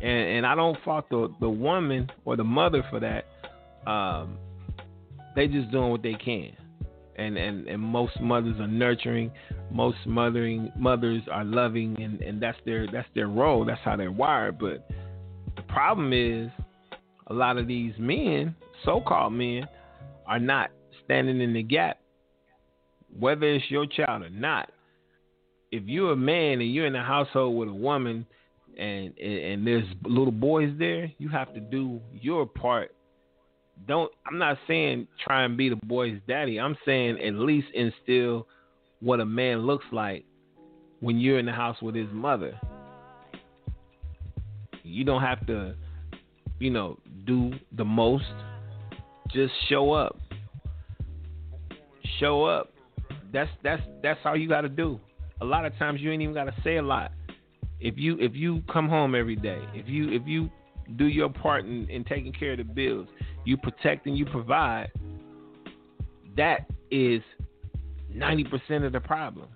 and 0.00 0.28
and 0.28 0.46
I 0.46 0.54
don't 0.54 0.76
fault 0.84 1.08
the 1.10 1.32
the 1.40 1.48
woman 1.48 2.10
or 2.24 2.36
the 2.36 2.44
mother 2.44 2.84
for 2.90 3.00
that. 3.00 3.26
Um, 3.90 4.38
they 5.36 5.46
just 5.46 5.70
doing 5.70 5.90
what 5.90 6.02
they 6.02 6.14
can, 6.14 6.52
and 7.20 7.36
and 7.36 7.68
and 7.68 7.80
most 7.80 8.20
mothers 8.20 8.58
are 8.58 8.66
nurturing. 8.66 9.30
Most 9.70 9.98
mothering 10.06 10.72
mothers 10.76 11.22
are 11.30 11.44
loving, 11.44 12.00
and 12.02 12.20
and 12.20 12.42
that's 12.42 12.58
their 12.64 12.86
that's 12.90 13.08
their 13.14 13.28
role. 13.28 13.64
That's 13.64 13.80
how 13.84 13.96
they're 13.96 14.10
wired. 14.10 14.58
But 14.58 14.88
the 15.56 15.62
problem 15.62 16.12
is, 16.12 16.50
a 17.26 17.34
lot 17.34 17.58
of 17.58 17.66
these 17.66 17.92
men, 17.98 18.54
so-called 18.84 19.34
men, 19.34 19.68
are 20.26 20.38
not 20.38 20.70
standing 21.04 21.40
in 21.40 21.52
the 21.52 21.62
gap. 21.62 21.98
Whether 23.18 23.46
it's 23.54 23.70
your 23.70 23.86
child 23.86 24.22
or 24.22 24.30
not, 24.30 24.70
if 25.72 25.82
you're 25.86 26.12
a 26.12 26.16
man 26.16 26.60
and 26.60 26.72
you're 26.72 26.86
in 26.86 26.94
a 26.94 27.04
household 27.04 27.56
with 27.56 27.68
a 27.68 27.74
woman 27.74 28.24
and, 28.78 29.16
and 29.18 29.66
there's 29.66 29.84
little 30.04 30.32
boys 30.32 30.72
there, 30.78 31.10
you 31.18 31.28
have 31.28 31.52
to 31.54 31.60
do 31.60 32.00
your 32.12 32.46
part. 32.46 32.92
Don't 33.86 34.10
I'm 34.26 34.38
not 34.38 34.58
saying 34.66 35.08
try 35.24 35.44
and 35.44 35.56
be 35.56 35.68
the 35.68 35.76
boy's 35.76 36.18
daddy. 36.28 36.58
I'm 36.58 36.76
saying 36.84 37.18
at 37.20 37.34
least 37.34 37.68
instill 37.74 38.46
what 39.00 39.20
a 39.20 39.24
man 39.24 39.60
looks 39.60 39.86
like 39.92 40.24
when 41.00 41.18
you're 41.18 41.38
in 41.38 41.46
the 41.46 41.52
house 41.52 41.80
with 41.82 41.94
his 41.94 42.08
mother. 42.12 42.58
You 44.82 45.04
don't 45.04 45.22
have 45.22 45.46
to, 45.46 45.74
you 46.58 46.70
know, 46.70 46.98
do 47.26 47.52
the 47.76 47.84
most. 47.84 48.24
Just 49.32 49.52
show 49.68 49.92
up. 49.92 50.18
Show 52.18 52.44
up. 52.44 52.72
That's 53.32 53.50
that's 53.62 53.82
that's 54.02 54.20
all 54.24 54.36
you 54.36 54.48
got 54.48 54.62
to 54.62 54.68
do. 54.68 55.00
A 55.40 55.44
lot 55.44 55.64
of 55.64 55.76
times 55.78 56.00
you 56.00 56.10
ain't 56.10 56.22
even 56.22 56.34
got 56.34 56.44
to 56.44 56.54
say 56.62 56.76
a 56.76 56.82
lot. 56.82 57.12
If 57.78 57.94
you 57.96 58.18
if 58.18 58.34
you 58.34 58.62
come 58.70 58.88
home 58.88 59.14
every 59.14 59.36
day, 59.36 59.62
if 59.74 59.88
you 59.88 60.10
if 60.10 60.26
you 60.26 60.50
do 60.96 61.06
your 61.06 61.30
part 61.30 61.64
in, 61.64 61.88
in 61.88 62.04
taking 62.04 62.32
care 62.32 62.52
of 62.52 62.58
the 62.58 62.64
bills, 62.64 63.08
you 63.44 63.56
protect 63.56 64.06
and 64.06 64.16
you 64.16 64.26
provide. 64.26 64.90
That 66.36 66.70
is 66.90 67.22
ninety 68.12 68.44
percent 68.44 68.84
of 68.84 68.92
the 68.92 69.00
problem. 69.00 69.48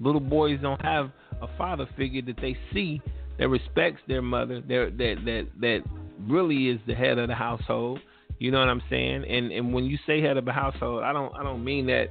Little 0.00 0.20
boys 0.20 0.58
don't 0.60 0.82
have 0.82 1.10
a 1.40 1.48
father 1.56 1.88
figure 1.96 2.22
that 2.22 2.36
they 2.40 2.56
see 2.72 3.00
that 3.38 3.48
respects 3.48 4.00
their 4.06 4.22
mother, 4.22 4.60
that 4.60 4.94
that 4.98 5.16
that 5.24 5.46
that 5.60 5.82
really 6.28 6.68
is 6.68 6.80
the 6.86 6.94
head 6.94 7.18
of 7.18 7.28
the 7.28 7.34
household. 7.34 8.00
You 8.38 8.50
know 8.50 8.60
what 8.60 8.68
I'm 8.68 8.82
saying? 8.90 9.24
And 9.28 9.52
and 9.52 9.72
when 9.72 9.84
you 9.84 9.98
say 10.06 10.20
head 10.20 10.36
of 10.36 10.46
a 10.46 10.52
household, 10.52 11.02
I 11.02 11.12
don't 11.12 11.34
I 11.34 11.42
don't 11.42 11.64
mean 11.64 11.86
that 11.86 12.08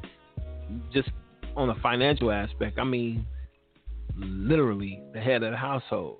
just 0.93 1.10
on 1.56 1.70
a 1.70 1.76
financial 1.76 2.32
aspect. 2.32 2.80
I 2.80 2.84
mean 2.84 3.26
literally 4.18 5.01
the 5.14 5.20
head 5.20 5.43
of 5.43 5.51
the 5.51 5.58
household. 5.58 6.18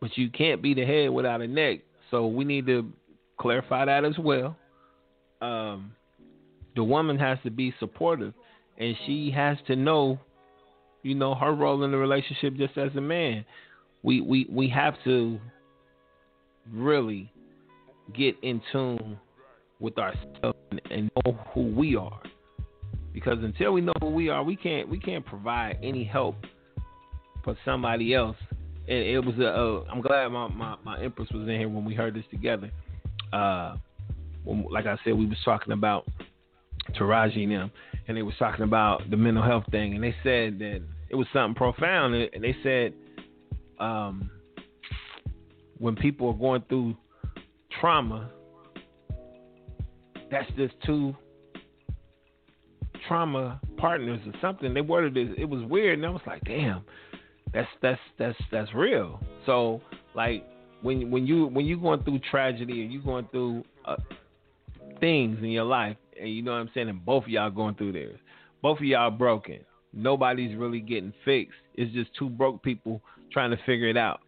But 0.00 0.16
you 0.16 0.30
can't 0.30 0.60
be 0.60 0.74
the 0.74 0.84
head 0.84 1.10
without 1.10 1.40
a 1.40 1.46
neck. 1.46 1.80
So 2.10 2.26
we 2.26 2.44
need 2.44 2.66
to 2.66 2.92
clarify 3.44 3.84
that 3.84 4.06
as 4.06 4.16
well. 4.18 4.56
Um, 5.42 5.92
the 6.76 6.82
woman 6.82 7.18
has 7.18 7.36
to 7.44 7.50
be 7.50 7.74
supportive, 7.78 8.32
and 8.78 8.96
she 9.04 9.30
has 9.32 9.58
to 9.66 9.76
know, 9.76 10.18
you 11.02 11.14
know, 11.14 11.34
her 11.34 11.52
role 11.52 11.84
in 11.84 11.90
the 11.90 11.98
relationship 11.98 12.54
just 12.56 12.78
as 12.78 12.90
a 12.96 13.02
man. 13.02 13.44
We 14.02 14.22
we 14.22 14.46
we 14.50 14.70
have 14.70 14.94
to 15.04 15.38
really 16.72 17.30
get 18.16 18.34
in 18.42 18.62
tune 18.72 19.18
with 19.78 19.98
ourselves 19.98 20.58
and, 20.90 21.10
know 21.26 21.38
who 21.52 21.66
we 21.74 21.96
are. 21.96 22.22
Because 23.12 23.38
until 23.42 23.72
we 23.72 23.82
know 23.82 23.92
who 24.00 24.08
we 24.08 24.30
are, 24.30 24.42
we 24.42 24.56
can't 24.56 24.88
we 24.88 24.98
can't 24.98 25.24
provide 25.26 25.78
any 25.82 26.02
help 26.02 26.36
for 27.44 27.58
somebody 27.62 28.14
else. 28.14 28.38
And 28.88 28.98
it 28.98 29.18
was 29.18 29.34
a. 29.38 29.44
a 29.44 29.84
I'm 29.90 30.00
glad 30.00 30.28
my, 30.28 30.48
my 30.48 30.76
my 30.82 31.02
empress 31.02 31.28
was 31.30 31.46
in 31.46 31.58
here 31.58 31.68
when 31.68 31.84
we 31.84 31.94
heard 31.94 32.14
this 32.14 32.24
together. 32.30 32.70
Uh, 33.34 33.76
like 34.46 34.86
I 34.86 34.96
said, 35.04 35.14
we 35.14 35.26
was 35.26 35.38
talking 35.44 35.72
about 35.72 36.06
Taraji 36.98 37.44
and 37.44 37.52
them, 37.52 37.70
and 38.06 38.16
they 38.16 38.22
was 38.22 38.34
talking 38.38 38.62
about 38.62 39.10
the 39.10 39.16
mental 39.16 39.42
health 39.42 39.64
thing, 39.70 39.94
and 39.94 40.04
they 40.04 40.14
said 40.22 40.58
that 40.60 40.82
it 41.08 41.14
was 41.14 41.26
something 41.32 41.54
profound, 41.54 42.14
and 42.14 42.44
they 42.44 42.54
said, 42.62 42.92
um, 43.80 44.30
when 45.78 45.96
people 45.96 46.28
are 46.28 46.34
going 46.34 46.62
through 46.68 46.96
trauma, 47.80 48.30
that's 50.30 50.50
just 50.56 50.74
two 50.86 51.14
trauma 53.08 53.60
partners 53.76 54.20
or 54.26 54.32
something. 54.40 54.72
They 54.72 54.80
worded 54.80 55.16
it. 55.16 55.38
It 55.38 55.48
was 55.48 55.62
weird, 55.64 55.98
and 55.98 56.06
I 56.06 56.10
was 56.10 56.22
like, 56.26 56.42
damn, 56.44 56.84
that's 57.52 57.68
that's 57.82 58.00
that's 58.18 58.38
that's 58.52 58.72
real. 58.74 59.20
So 59.46 59.80
like 60.14 60.46
when 60.84 61.10
when 61.10 61.26
you 61.26 61.46
when 61.46 61.64
you 61.64 61.78
going 61.78 62.04
through 62.04 62.20
tragedy 62.30 62.82
and 62.82 62.92
you 62.92 63.00
going 63.00 63.26
through 63.32 63.64
uh, 63.86 63.96
things 65.00 65.38
in 65.38 65.48
your 65.48 65.64
life, 65.64 65.96
and 66.20 66.28
you 66.28 66.42
know 66.42 66.52
what 66.52 66.58
I'm 66.58 66.70
saying, 66.74 66.90
and 66.90 67.02
both 67.02 67.24
of 67.24 67.30
y'all 67.30 67.50
going 67.50 67.74
through 67.74 67.92
this, 67.92 68.12
both 68.60 68.78
of 68.78 68.84
y'all 68.84 69.10
broken. 69.10 69.60
Nobody's 69.94 70.54
really 70.56 70.80
getting 70.80 71.14
fixed. 71.24 71.54
It's 71.74 71.90
just 71.94 72.10
two 72.18 72.28
broke 72.28 72.62
people 72.62 73.00
trying 73.32 73.50
to 73.50 73.56
figure 73.64 73.88
it 73.88 73.96
out. 73.96 74.20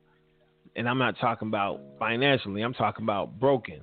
And 0.76 0.88
I'm 0.88 0.98
not 0.98 1.16
talking 1.20 1.48
about 1.48 1.80
financially. 1.98 2.62
I'm 2.62 2.74
talking 2.74 3.04
about 3.04 3.38
broken. 3.38 3.80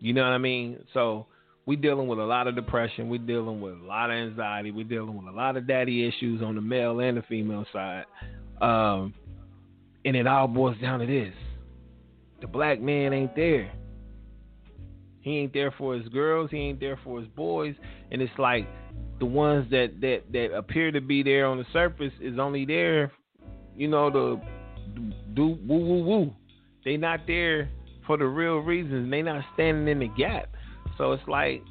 You 0.00 0.12
know 0.12 0.22
what 0.22 0.32
I 0.32 0.38
mean? 0.38 0.84
So 0.92 1.26
we 1.64 1.76
dealing 1.76 2.08
with 2.08 2.18
a 2.18 2.24
lot 2.24 2.46
of 2.46 2.56
depression. 2.56 3.08
we 3.08 3.18
dealing 3.18 3.60
with 3.60 3.74
a 3.74 3.84
lot 3.86 4.10
of 4.10 4.16
anxiety. 4.16 4.70
we 4.70 4.84
dealing 4.84 5.16
with 5.16 5.32
a 5.32 5.36
lot 5.36 5.56
of 5.56 5.66
daddy 5.66 6.06
issues 6.06 6.42
on 6.42 6.56
the 6.56 6.60
male 6.60 7.00
and 7.00 7.16
the 7.16 7.22
female 7.22 7.64
side. 7.72 8.04
Um, 8.60 9.14
and 10.04 10.16
it 10.16 10.26
all 10.26 10.48
boils 10.48 10.76
down 10.80 11.00
to 11.00 11.06
this: 11.06 11.34
the 12.40 12.46
black 12.46 12.80
man 12.80 13.12
ain't 13.12 13.34
there. 13.36 13.70
He 15.20 15.38
ain't 15.38 15.52
there 15.52 15.70
for 15.72 15.94
his 15.94 16.08
girls. 16.08 16.50
He 16.50 16.58
ain't 16.58 16.80
there 16.80 16.98
for 17.04 17.20
his 17.20 17.28
boys. 17.28 17.74
And 18.10 18.22
it's 18.22 18.32
like 18.38 18.66
the 19.18 19.26
ones 19.26 19.70
that 19.70 20.00
that 20.00 20.22
that 20.32 20.54
appear 20.56 20.90
to 20.92 21.00
be 21.00 21.22
there 21.22 21.46
on 21.46 21.58
the 21.58 21.66
surface 21.72 22.12
is 22.20 22.38
only 22.38 22.64
there, 22.64 23.12
you 23.76 23.88
know, 23.88 24.10
to 24.10 24.40
do 25.34 25.58
woo 25.66 25.78
woo 25.78 26.04
woo. 26.04 26.32
They 26.84 26.96
not 26.96 27.20
there 27.26 27.70
for 28.06 28.16
the 28.16 28.24
real 28.24 28.58
reasons. 28.58 29.10
They 29.10 29.22
not 29.22 29.44
standing 29.54 29.88
in 29.88 29.98
the 29.98 30.08
gap. 30.16 30.48
So 30.96 31.12
it's 31.12 31.28
like, 31.28 31.62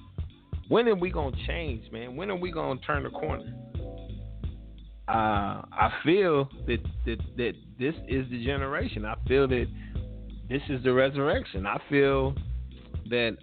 when 0.68 0.88
are 0.88 0.96
we 0.96 1.10
gonna 1.10 1.36
change, 1.48 1.92
man? 1.92 2.16
When 2.16 2.30
are 2.30 2.36
we 2.36 2.52
gonna 2.52 2.80
turn 2.82 3.04
the 3.04 3.10
corner? 3.10 3.52
uh, 5.10 5.66
I 5.72 5.92
feel 6.06 6.48
that, 6.68 6.78
that 7.06 7.18
that 7.38 7.54
this 7.80 7.96
is 8.08 8.30
the 8.30 8.46
generation. 8.46 9.06
I 9.06 9.16
feel 9.28 9.48
that 9.48 9.66
this 10.50 10.62
is 10.70 10.84
the 10.84 10.92
resurrection. 10.92 11.66
I 11.66 11.80
feel 11.90 12.36
that 13.10 13.38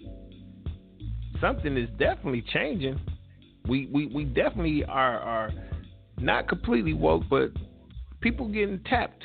something 1.40 1.76
is 1.76 1.88
definitely 1.98 2.44
changing. 2.52 3.00
We 3.68 3.88
we, 3.92 4.06
we 4.06 4.24
definitely 4.24 4.84
are 4.84 5.18
are 5.18 5.50
not 6.18 6.48
completely 6.48 6.94
woke, 6.94 7.24
but 7.28 7.50
people 8.20 8.48
getting 8.48 8.80
tapped. 8.84 9.24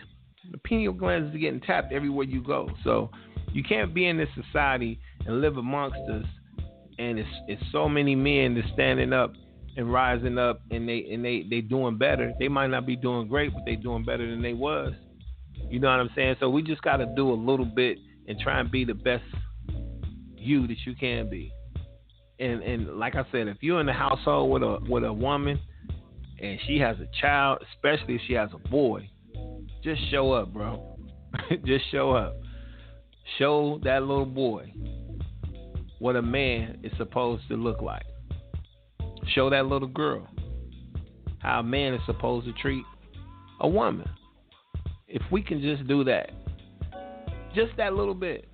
The 0.52 0.58
pineal 0.60 0.94
glands 0.94 1.34
is 1.34 1.40
getting 1.40 1.62
tapped 1.62 1.94
everywhere 1.94 2.26
you 2.26 2.44
go. 2.44 2.70
So 2.84 3.10
you 3.52 3.64
can't 3.64 3.94
be 3.94 4.08
in 4.08 4.18
this 4.18 4.30
society 4.36 5.00
and 5.26 5.42
live 5.42 5.58
amongst 5.58 6.00
us. 6.12 6.26
And 7.00 7.18
it's 7.18 7.30
it's 7.48 7.64
so 7.72 7.90
many 7.90 8.16
men 8.16 8.56
that's 8.56 8.68
standing 8.74 9.14
up 9.14 9.34
and 9.78 9.92
rising 9.92 10.38
up 10.38 10.62
and 10.70 10.88
they 10.88 11.08
and 11.12 11.24
they 11.24 11.46
they 11.50 11.62
doing 11.62 11.98
better. 11.98 12.34
They 12.40 12.48
might 12.48 12.68
not 12.68 12.86
be 12.86 12.96
doing 12.96 13.28
great, 13.28 13.54
but 13.54 13.64
they 13.66 13.76
doing 13.76 14.04
better 14.04 14.30
than 14.30 14.42
they 14.42 14.54
was. 14.54 14.94
You 15.70 15.80
know 15.80 15.89
what 15.89 15.99
I'm 15.99 16.09
saying? 16.16 16.36
So 16.39 16.49
we 16.49 16.64
just 16.64 16.82
got 16.82 16.97
to 16.97 17.05
do 17.16 17.32
a 17.32 17.36
little 17.36 17.66
bit 17.66 17.97
and 18.28 18.39
try 18.39 18.59
and 18.59 18.70
be 18.70 18.86
the 18.86 18.93
best 18.93 19.24
you 20.36 20.68
that 20.68 20.78
you 20.86 20.95
can 20.95 21.30
be. 21.30 21.51
And 22.39 22.62
and 22.64 22.97
like 22.97 23.16
I 23.16 23.24
said, 23.32 23.47
if 23.47 23.57
you're 23.62 23.80
in 23.80 23.86
the 23.86 23.93
household 23.93 24.51
with 24.51 24.64
a 24.64 24.80
with 24.89 25.03
a 25.03 25.14
woman 25.14 25.59
and 26.41 26.59
she 26.66 26.80
has 26.80 26.97
a 26.99 27.07
child, 27.22 27.64
especially 27.76 28.16
if 28.16 28.22
she 28.28 28.34
has 28.34 28.49
a 28.53 28.70
boy, 28.70 29.09
just 29.84 30.01
show 30.09 30.32
up, 30.34 30.51
bro. 30.51 30.97
just 31.66 31.89
show 31.91 32.12
up. 32.12 32.36
Show 33.38 33.80
that 33.84 34.01
little 34.01 34.26
boy 34.26 34.74
what 35.99 36.16
a 36.16 36.22
man 36.22 36.80
is 36.84 36.91
supposed 36.97 37.47
to 37.47 37.55
look 37.55 37.82
like. 37.82 38.05
Show 39.36 39.51
that 39.51 39.68
little 39.68 39.88
girl 39.88 40.28
how 41.39 41.59
a 41.59 41.64
man 41.64 41.93
is 41.93 42.01
supposed 42.05 42.45
to 42.45 42.53
treat 42.53 42.84
a 43.59 43.68
woman. 43.68 44.09
If 45.14 45.22
we 45.30 45.41
can 45.41 45.62
just 45.62 45.86
do 45.88 46.05
that, 46.05 46.32
just 47.53 47.76
that 47.76 47.93
little 47.93 48.14
bit, 48.14 48.47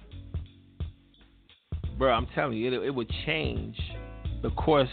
bro, 1.99 2.11
I'm 2.11 2.25
telling 2.33 2.57
you, 2.57 2.81
it, 2.81 2.87
it 2.87 2.89
would 2.89 3.11
change 3.27 3.79
the 4.41 4.49
course 4.51 4.89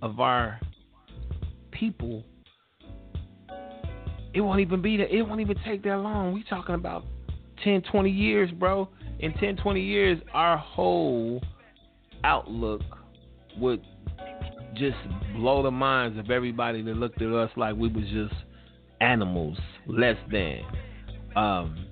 of 0.00 0.20
our 0.20 0.58
people. 1.70 2.24
It 4.32 4.40
won't 4.40 4.60
even 4.60 4.80
be 4.80 4.96
that. 4.96 5.14
It 5.14 5.22
won't 5.22 5.42
even 5.42 5.56
take 5.66 5.82
that 5.84 5.98
long. 5.98 6.32
We 6.32 6.42
talking 6.44 6.74
about 6.74 7.04
10, 7.62 7.82
20 7.82 8.10
years, 8.10 8.50
bro. 8.50 8.88
In 9.18 9.34
10, 9.34 9.56
20 9.56 9.80
years, 9.82 10.18
our 10.32 10.56
whole 10.56 11.42
outlook 12.24 12.80
would 13.58 13.84
just 14.74 14.96
blow 15.36 15.62
the 15.62 15.70
minds 15.70 16.18
of 16.18 16.30
everybody 16.30 16.80
that 16.82 16.96
looked 16.96 17.20
at 17.20 17.32
us 17.32 17.50
like 17.56 17.76
we 17.76 17.88
was 17.88 18.04
just 18.04 18.34
animals, 19.00 19.58
less 19.86 20.16
than. 20.30 20.60
Um, 21.36 21.86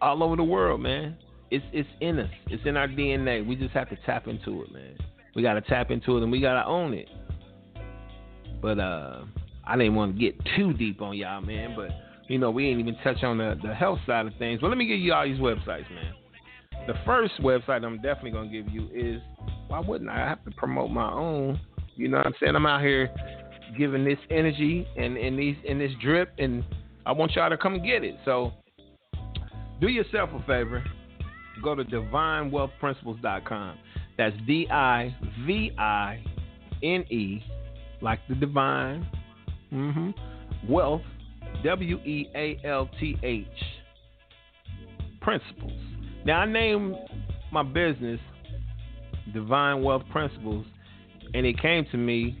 all 0.00 0.22
over 0.22 0.36
the 0.36 0.44
world, 0.44 0.80
man. 0.80 1.16
It's 1.50 1.64
it's 1.72 1.88
in 2.00 2.18
us. 2.18 2.30
It's 2.48 2.62
in 2.66 2.76
our 2.76 2.88
DNA. 2.88 3.46
We 3.46 3.56
just 3.56 3.72
have 3.72 3.88
to 3.90 3.96
tap 4.04 4.26
into 4.26 4.62
it, 4.62 4.72
man. 4.72 4.96
We 5.34 5.42
gotta 5.42 5.60
tap 5.60 5.90
into 5.90 6.16
it 6.16 6.22
and 6.22 6.32
we 6.32 6.40
gotta 6.40 6.66
own 6.66 6.92
it. 6.92 7.08
But 8.60 8.78
uh, 8.78 9.24
I 9.64 9.76
didn't 9.76 9.94
want 9.94 10.16
to 10.16 10.20
get 10.20 10.36
too 10.56 10.72
deep 10.72 11.00
on 11.00 11.16
y'all, 11.16 11.40
man. 11.40 11.74
But 11.76 11.90
you 12.28 12.38
know, 12.38 12.50
we 12.50 12.68
ain't 12.68 12.80
even 12.80 12.96
touch 13.04 13.22
on 13.22 13.38
the, 13.38 13.58
the 13.62 13.74
health 13.74 14.00
side 14.06 14.26
of 14.26 14.32
things. 14.38 14.60
But 14.60 14.68
let 14.68 14.78
me 14.78 14.86
give 14.86 14.98
you 14.98 15.12
all 15.12 15.24
these 15.24 15.38
websites, 15.38 15.88
man. 15.92 16.14
The 16.86 16.94
first 17.04 17.34
website 17.40 17.84
I'm 17.84 17.96
definitely 17.96 18.32
gonna 18.32 18.48
give 18.48 18.68
you 18.68 18.88
is 18.92 19.20
why 19.68 19.80
wouldn't 19.80 20.10
I? 20.10 20.24
I 20.24 20.28
have 20.28 20.44
to 20.44 20.50
promote 20.52 20.90
my 20.90 21.10
own. 21.10 21.60
You 21.96 22.08
know 22.08 22.18
what 22.18 22.26
I'm 22.26 22.34
saying? 22.40 22.54
I'm 22.54 22.66
out 22.66 22.82
here 22.82 23.10
giving 23.76 24.04
this 24.04 24.18
energy 24.30 24.86
and, 24.96 25.16
and 25.16 25.38
these 25.38 25.56
in 25.64 25.78
this 25.78 25.92
drip 26.02 26.32
and 26.38 26.64
I 27.04 27.12
want 27.12 27.34
y'all 27.36 27.50
to 27.50 27.56
come 27.56 27.82
get 27.84 28.02
it. 28.02 28.16
So 28.24 28.52
do 29.80 29.88
yourself 29.88 30.30
a 30.34 30.40
favor. 30.40 30.84
Go 31.62 31.74
to 31.74 31.84
divinewealthprinciples.com. 31.84 33.78
That's 34.18 34.36
D 34.46 34.66
I 34.70 35.14
V 35.46 35.72
I 35.78 36.22
N 36.82 37.04
E, 37.10 37.44
like 38.00 38.20
the 38.28 38.34
divine. 38.34 39.06
Mm-hmm. 39.72 40.10
Wealth, 40.72 41.02
W 41.64 41.96
E 41.98 42.28
A 42.34 42.60
L 42.64 42.88
T 42.98 43.16
H, 43.22 43.46
Principles. 45.20 45.72
Now, 46.24 46.40
I 46.40 46.46
named 46.46 46.96
my 47.52 47.62
business 47.62 48.20
Divine 49.32 49.82
Wealth 49.82 50.02
Principles, 50.10 50.66
and 51.34 51.46
it 51.46 51.60
came 51.60 51.86
to 51.92 51.96
me. 51.96 52.38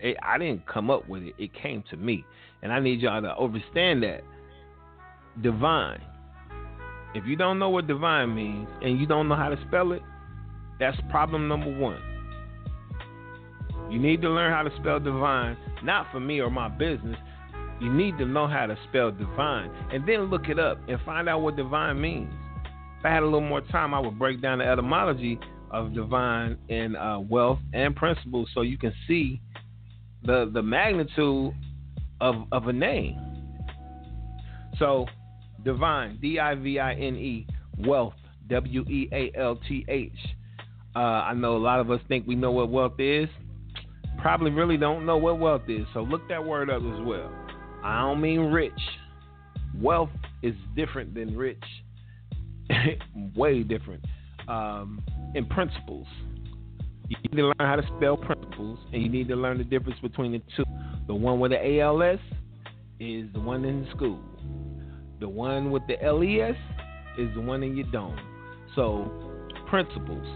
It, 0.00 0.16
I 0.22 0.38
didn't 0.38 0.66
come 0.66 0.90
up 0.90 1.08
with 1.08 1.22
it, 1.22 1.34
it 1.38 1.50
came 1.54 1.82
to 1.90 1.96
me. 1.96 2.24
And 2.62 2.72
I 2.72 2.80
need 2.80 3.00
y'all 3.00 3.22
to 3.22 3.36
understand 3.36 4.02
that. 4.02 4.22
Divine. 5.42 6.00
If 7.14 7.24
you 7.26 7.36
don't 7.36 7.58
know 7.58 7.70
what 7.70 7.86
divine 7.86 8.34
means 8.34 8.68
and 8.82 9.00
you 9.00 9.06
don't 9.06 9.28
know 9.28 9.36
how 9.36 9.48
to 9.48 9.58
spell 9.66 9.92
it, 9.92 10.02
that's 10.78 10.96
problem 11.10 11.48
number 11.48 11.76
one. 11.78 12.00
You 13.90 13.98
need 13.98 14.20
to 14.22 14.28
learn 14.28 14.52
how 14.52 14.62
to 14.62 14.76
spell 14.80 15.00
divine, 15.00 15.56
not 15.82 16.06
for 16.12 16.20
me 16.20 16.40
or 16.40 16.50
my 16.50 16.68
business. 16.68 17.16
You 17.80 17.92
need 17.92 18.18
to 18.18 18.26
know 18.26 18.46
how 18.46 18.66
to 18.66 18.76
spell 18.88 19.10
divine 19.10 19.70
and 19.92 20.06
then 20.06 20.24
look 20.24 20.48
it 20.48 20.58
up 20.58 20.78
and 20.88 20.98
find 21.06 21.28
out 21.28 21.40
what 21.40 21.56
divine 21.56 22.00
means. 22.00 22.32
If 22.98 23.06
I 23.06 23.10
had 23.10 23.22
a 23.22 23.26
little 23.26 23.40
more 23.40 23.60
time, 23.60 23.94
I 23.94 24.00
would 24.00 24.18
break 24.18 24.42
down 24.42 24.58
the 24.58 24.66
etymology 24.66 25.38
of 25.70 25.94
divine 25.94 26.58
and 26.68 26.96
uh, 26.96 27.20
wealth 27.26 27.60
and 27.72 27.94
principles 27.94 28.48
so 28.52 28.62
you 28.62 28.76
can 28.76 28.92
see 29.06 29.40
the 30.24 30.50
the 30.52 30.62
magnitude 30.62 31.54
of 32.20 32.34
of 32.52 32.68
a 32.68 32.72
name. 32.72 33.20
So, 34.78 35.06
divine, 35.64 36.18
D 36.20 36.38
I 36.38 36.54
V 36.54 36.78
I 36.78 36.92
N 36.94 37.16
E, 37.16 37.46
wealth, 37.78 38.14
W 38.48 38.82
E 38.82 39.08
A 39.12 39.32
L 39.38 39.58
T 39.68 39.84
H. 39.88 40.12
Uh, 40.94 40.98
I 40.98 41.34
know 41.34 41.56
a 41.56 41.58
lot 41.58 41.80
of 41.80 41.90
us 41.90 42.00
think 42.08 42.26
we 42.26 42.34
know 42.34 42.50
what 42.50 42.70
wealth 42.70 42.98
is. 42.98 43.28
Probably 44.18 44.50
really 44.50 44.76
don't 44.76 45.06
know 45.06 45.16
what 45.16 45.38
wealth 45.38 45.62
is. 45.68 45.86
So 45.94 46.02
look 46.02 46.28
that 46.28 46.44
word 46.44 46.70
up 46.70 46.82
as 46.82 47.06
well. 47.06 47.30
I 47.84 48.00
don't 48.00 48.20
mean 48.20 48.40
rich. 48.40 48.72
Wealth 49.80 50.10
is 50.42 50.54
different 50.74 51.14
than 51.14 51.36
rich. 51.36 51.62
Way 53.36 53.62
different. 53.62 54.04
Um, 54.48 55.02
in 55.34 55.46
principles. 55.46 56.06
You 57.08 57.16
need 57.22 57.36
to 57.36 57.46
learn 57.46 57.54
how 57.58 57.76
to 57.76 57.86
spell 57.96 58.16
principles, 58.16 58.78
and 58.92 59.02
you 59.02 59.08
need 59.08 59.28
to 59.28 59.36
learn 59.36 59.58
the 59.58 59.64
difference 59.64 59.98
between 60.00 60.32
the 60.32 60.42
two. 60.56 60.64
The 61.06 61.14
one 61.14 61.40
with 61.40 61.52
the 61.52 61.80
ALS 61.80 62.18
is 63.00 63.26
the 63.32 63.40
one 63.40 63.64
in 63.64 63.84
the 63.84 63.90
school. 63.90 64.20
The 65.20 65.28
one 65.28 65.70
with 65.70 65.82
the 65.86 65.94
LES 65.94 66.56
is 67.18 67.34
the 67.34 67.40
one 67.40 67.62
in 67.62 67.76
your 67.76 67.90
dome. 67.90 68.18
So, 68.74 69.10
principles. 69.68 70.26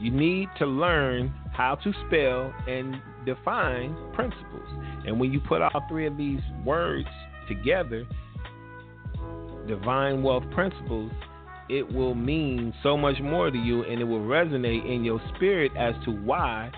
You 0.00 0.10
need 0.10 0.48
to 0.58 0.66
learn 0.66 1.32
how 1.52 1.76
to 1.76 1.92
spell 2.06 2.52
and 2.66 3.00
define 3.24 3.94
principles. 4.14 4.66
And 5.06 5.20
when 5.20 5.32
you 5.32 5.40
put 5.40 5.62
all 5.62 5.84
three 5.88 6.06
of 6.06 6.16
these 6.16 6.40
words 6.64 7.08
together, 7.46 8.06
divine 9.68 10.22
wealth 10.22 10.44
principles, 10.52 11.12
it 11.72 11.90
will 11.90 12.14
mean 12.14 12.74
so 12.82 12.98
much 12.98 13.18
more 13.22 13.50
to 13.50 13.56
you 13.56 13.82
and 13.84 13.98
it 13.98 14.04
will 14.04 14.20
resonate 14.20 14.84
in 14.84 15.02
your 15.04 15.18
spirit 15.34 15.72
as 15.74 15.94
to 16.04 16.10
why 16.10 16.70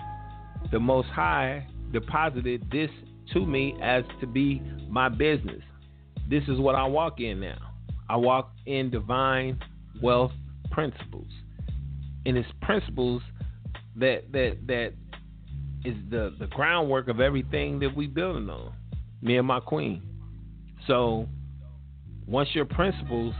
the 0.71 0.79
Most 0.79 1.09
High 1.09 1.67
deposited 1.91 2.65
this 2.71 2.89
to 3.33 3.45
me 3.45 3.75
as 3.83 4.05
to 4.21 4.27
be 4.27 4.61
my 4.87 5.09
business. 5.09 5.61
This 6.29 6.43
is 6.47 6.59
what 6.59 6.75
I 6.75 6.85
walk 6.85 7.19
in 7.19 7.41
now. 7.41 7.57
I 8.07 8.15
walk 8.15 8.53
in 8.65 8.89
divine 8.89 9.59
wealth 10.01 10.31
principles. 10.71 11.27
And 12.25 12.37
it's 12.37 12.47
principles 12.61 13.21
that 13.97 14.31
that 14.31 14.59
that 14.67 14.93
is 15.83 15.95
the 16.09 16.33
the 16.39 16.47
groundwork 16.47 17.09
of 17.09 17.19
everything 17.19 17.79
that 17.79 17.93
we 17.93 18.07
building 18.07 18.49
on. 18.49 18.71
Me 19.21 19.35
and 19.37 19.45
my 19.45 19.59
queen. 19.59 20.01
So 20.87 21.27
once 22.25 22.49
your 22.53 22.65
principles 22.65 23.35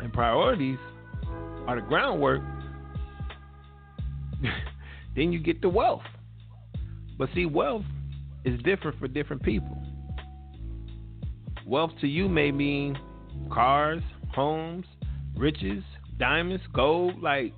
and 0.00 0.12
priorities 0.12 0.78
are 1.66 1.76
the 1.76 1.86
groundwork, 1.86 2.42
then 5.16 5.32
you 5.32 5.38
get 5.38 5.60
the 5.60 5.68
wealth. 5.68 6.02
But 7.18 7.28
see, 7.34 7.46
wealth 7.46 7.84
is 8.44 8.60
different 8.62 8.98
for 8.98 9.08
different 9.08 9.42
people. 9.42 9.76
Wealth 11.66 11.92
to 12.00 12.06
you 12.06 12.28
may 12.28 12.50
mean 12.50 12.98
cars, 13.52 14.02
homes, 14.34 14.86
riches, 15.36 15.84
diamonds, 16.18 16.62
gold, 16.72 17.20
like 17.22 17.52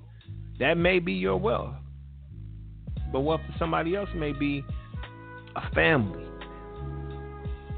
that 0.59 0.75
may 0.75 0.99
be 0.99 1.13
your 1.13 1.37
wealth. 1.37 1.75
But 3.11 3.21
wealth 3.21 3.41
to 3.51 3.57
somebody 3.57 3.95
else 3.95 4.09
may 4.15 4.33
be 4.33 4.65
a 5.55 5.69
family, 5.73 6.25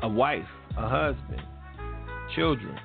a 0.01 0.07
wife, 0.07 0.45
a 0.77 0.87
husband, 0.87 1.41
children. 2.35 2.77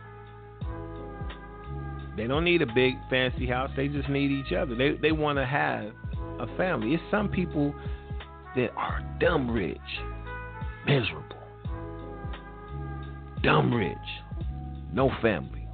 They 2.17 2.27
don't 2.27 2.45
need 2.45 2.63
a 2.63 2.67
big 2.75 2.95
fancy 3.09 3.47
house. 3.47 3.71
They 3.77 3.89
just 3.89 4.09
need 4.09 4.31
each 4.31 4.53
other. 4.53 4.75
They 4.75 4.93
they 5.01 5.13
want 5.13 5.39
to 5.39 5.47
have 5.47 5.93
a 6.41 6.47
family. 6.57 6.95
It's 6.95 7.03
some 7.11 7.29
people 7.29 7.75
that 8.57 8.71
are 8.77 9.01
dumb 9.21 9.51
rich, 9.51 9.79
miserable, 10.87 11.37
dumb 13.43 13.73
rich, 13.73 13.97
no 14.93 15.11
family, 15.23 15.67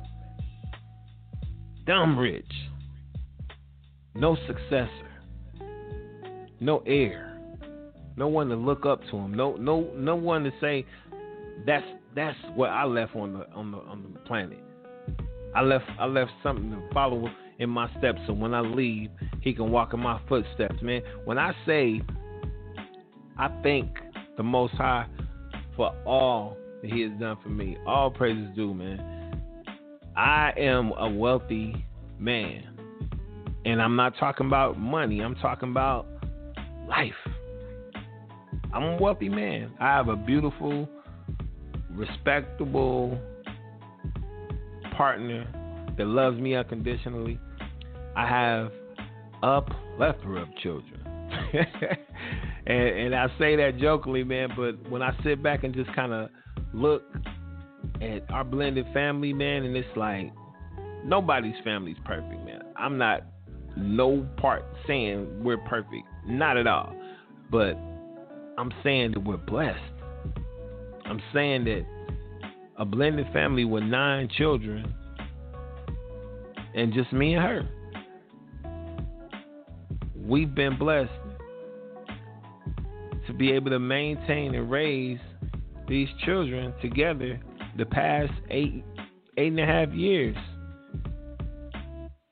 dumb 1.86 2.18
rich, 2.18 2.44
no 4.14 4.36
successor, 4.46 4.90
no 6.60 6.82
heir, 6.86 7.38
no 8.16 8.28
one 8.28 8.48
to 8.48 8.56
look 8.56 8.84
up 8.84 9.00
to 9.10 9.16
him, 9.16 9.34
no 9.34 9.56
no 9.56 9.90
no 9.94 10.16
one 10.16 10.44
to 10.44 10.52
say 10.60 10.84
that's 11.66 11.86
that's 12.14 12.36
what 12.54 12.70
I 12.70 12.84
left 12.84 13.16
on 13.16 13.32
the 13.32 13.50
on 13.52 13.70
the 13.70 13.78
on 13.78 14.12
the 14.12 14.18
planet. 14.20 14.65
I 15.56 15.62
left 15.62 15.86
I 15.98 16.04
left 16.04 16.32
something 16.42 16.70
to 16.70 16.82
follow 16.92 17.30
in 17.58 17.70
my 17.70 17.88
steps 17.98 18.18
so 18.26 18.34
when 18.34 18.52
I 18.52 18.60
leave 18.60 19.08
he 19.40 19.54
can 19.54 19.70
walk 19.70 19.94
in 19.94 20.00
my 20.00 20.20
footsteps, 20.28 20.82
man. 20.82 21.00
When 21.24 21.38
I 21.38 21.54
say 21.64 22.02
I 23.38 23.48
thank 23.62 23.88
the 24.36 24.42
most 24.42 24.74
high 24.74 25.06
for 25.74 25.94
all 26.04 26.58
that 26.82 26.90
he 26.90 27.00
has 27.00 27.12
done 27.18 27.38
for 27.42 27.48
me. 27.48 27.78
All 27.86 28.10
praises 28.10 28.54
due, 28.54 28.74
man. 28.74 29.42
I 30.14 30.52
am 30.58 30.92
a 30.92 31.08
wealthy 31.08 31.86
man. 32.18 32.78
And 33.64 33.80
I'm 33.80 33.96
not 33.96 34.12
talking 34.18 34.46
about 34.46 34.78
money, 34.78 35.20
I'm 35.20 35.36
talking 35.36 35.70
about 35.70 36.06
life. 36.86 37.14
I'm 38.74 38.82
a 38.82 38.96
wealthy 39.00 39.30
man. 39.30 39.72
I 39.80 39.86
have 39.86 40.08
a 40.08 40.16
beautiful, 40.16 40.86
respectable 41.90 43.18
partner 44.96 45.46
that 45.96 46.06
loves 46.06 46.38
me 46.38 46.54
unconditionally. 46.54 47.38
I 48.16 48.26
have 48.26 48.72
a 49.42 49.62
plethora 49.96 50.42
of 50.42 50.48
children. 50.62 51.00
and, 52.66 52.88
and 52.88 53.14
I 53.14 53.26
say 53.38 53.56
that 53.56 53.78
jokingly, 53.78 54.24
man, 54.24 54.50
but 54.56 54.90
when 54.90 55.02
I 55.02 55.16
sit 55.22 55.42
back 55.42 55.64
and 55.64 55.74
just 55.74 55.92
kind 55.94 56.12
of 56.12 56.30
look 56.72 57.02
at 58.00 58.30
our 58.30 58.44
blended 58.44 58.86
family, 58.92 59.32
man, 59.32 59.64
and 59.64 59.76
it's 59.76 59.96
like 59.96 60.32
nobody's 61.04 61.54
family's 61.64 61.96
perfect, 62.04 62.44
man. 62.44 62.62
I'm 62.76 62.98
not 62.98 63.22
no 63.76 64.26
part 64.38 64.64
saying 64.86 65.42
we're 65.42 65.58
perfect, 65.58 66.04
not 66.26 66.56
at 66.56 66.66
all. 66.66 66.94
But 67.50 67.78
I'm 68.58 68.72
saying 68.82 69.12
that 69.12 69.20
we're 69.20 69.36
blessed. 69.36 69.78
I'm 71.04 71.20
saying 71.32 71.64
that 71.64 71.84
a 72.78 72.84
blended 72.84 73.26
family 73.32 73.64
with 73.64 73.82
nine 73.82 74.28
children 74.36 74.94
and 76.74 76.92
just 76.92 77.12
me 77.12 77.34
and 77.34 77.42
her. 77.42 77.68
We've 80.14 80.54
been 80.54 80.76
blessed 80.78 81.10
to 83.26 83.32
be 83.32 83.52
able 83.52 83.70
to 83.70 83.78
maintain 83.78 84.54
and 84.54 84.70
raise 84.70 85.18
these 85.88 86.08
children 86.24 86.74
together 86.82 87.40
the 87.78 87.86
past 87.86 88.32
eight 88.50 88.84
eight 89.38 89.48
and 89.48 89.60
a 89.60 89.66
half 89.66 89.90
years. 89.90 90.36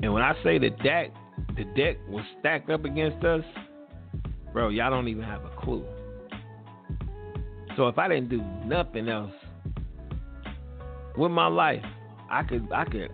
And 0.02 0.12
when 0.12 0.22
I 0.22 0.34
say 0.42 0.58
the 0.58 0.70
deck 0.70 1.12
the 1.56 1.64
deck 1.76 1.96
was 2.08 2.24
stacked 2.40 2.70
up 2.70 2.84
against 2.84 3.24
us, 3.24 3.44
bro, 4.52 4.68
y'all 4.68 4.90
don't 4.90 5.08
even 5.08 5.24
have 5.24 5.44
a 5.44 5.50
clue. 5.60 5.84
So 7.76 7.88
if 7.88 7.98
I 7.98 8.08
didn't 8.08 8.28
do 8.28 8.42
nothing 8.66 9.08
else 9.08 9.32
with 11.16 11.30
my 11.30 11.46
life, 11.46 11.84
I 12.30 12.42
could 12.42 12.68
I 12.72 12.84
could 12.84 13.10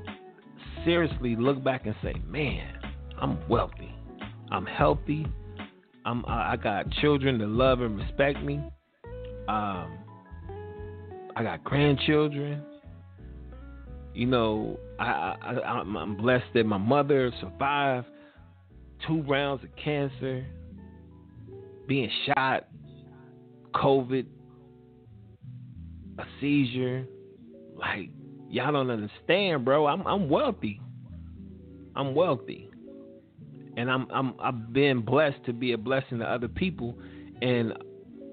seriously 0.85 1.37
look 1.37 1.63
back 1.63 1.87
and 1.87 1.95
say, 2.03 2.15
man, 2.27 2.75
I'm 3.21 3.39
wealthy, 3.49 3.95
I'm 4.51 4.67
healthy, 4.67 5.27
I'm 6.05 6.25
I 6.27 6.57
got 6.57 6.91
children 6.93 7.39
that 7.39 7.49
love 7.49 7.81
and 7.81 7.99
respect 7.99 8.43
me. 8.43 8.61
Um, 9.49 9.99
I 11.37 11.43
got 11.43 11.65
grandchildren. 11.65 12.63
You 14.13 14.27
know, 14.27 14.79
I, 14.99 15.37
I, 15.41 15.69
I'm 15.69 16.17
blessed 16.17 16.47
that 16.55 16.67
my 16.67 16.79
mother 16.79 17.33
survived 17.41 18.07
two 19.07 19.23
rounds 19.23 19.63
of 19.63 19.71
cancer, 19.77 20.45
being 21.87 22.11
shot, 22.27 22.67
COVID, 23.75 24.27
a 26.19 26.25
seizure. 26.41 27.07
Like 27.81 28.11
y'all 28.49 28.72
don't 28.72 28.91
understand, 28.91 29.64
bro. 29.64 29.87
I'm 29.87 30.07
I'm 30.07 30.28
wealthy. 30.28 30.81
I'm 31.97 32.14
wealthy. 32.14 32.70
And 33.76 33.91
I'm 33.91 34.07
I'm 34.11 34.35
I've 34.39 34.72
been 34.72 35.01
blessed 35.03 35.45
to 35.47 35.53
be 35.53 35.72
a 35.72 35.78
blessing 35.78 36.18
to 36.18 36.24
other 36.24 36.49
people 36.49 36.97
and 37.43 37.72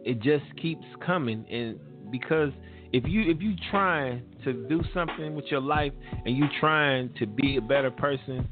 it 0.03 0.21
just 0.21 0.43
keeps 0.61 0.85
coming 1.05 1.45
and 1.49 1.79
because 2.11 2.51
if 2.93 3.03
you 3.05 3.29
if 3.29 3.41
you 3.41 3.53
trying 3.69 4.23
to 4.43 4.53
do 4.67 4.81
something 4.93 5.35
with 5.35 5.45
your 5.45 5.61
life 5.61 5.91
and 6.25 6.37
you 6.37 6.45
trying 6.59 7.13
to 7.19 7.25
be 7.25 7.57
a 7.57 7.61
better 7.61 7.91
person, 7.91 8.47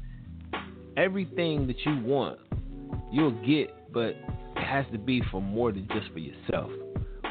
everything 0.96 1.66
that 1.66 1.76
you 1.84 2.02
want, 2.04 2.38
you'll 3.10 3.30
get, 3.46 3.92
but 3.92 4.10
it 4.10 4.16
has 4.56 4.84
to 4.92 4.98
be 4.98 5.22
for 5.30 5.40
more 5.40 5.72
than 5.72 5.88
just 5.88 6.12
for 6.12 6.18
yourself. 6.18 6.70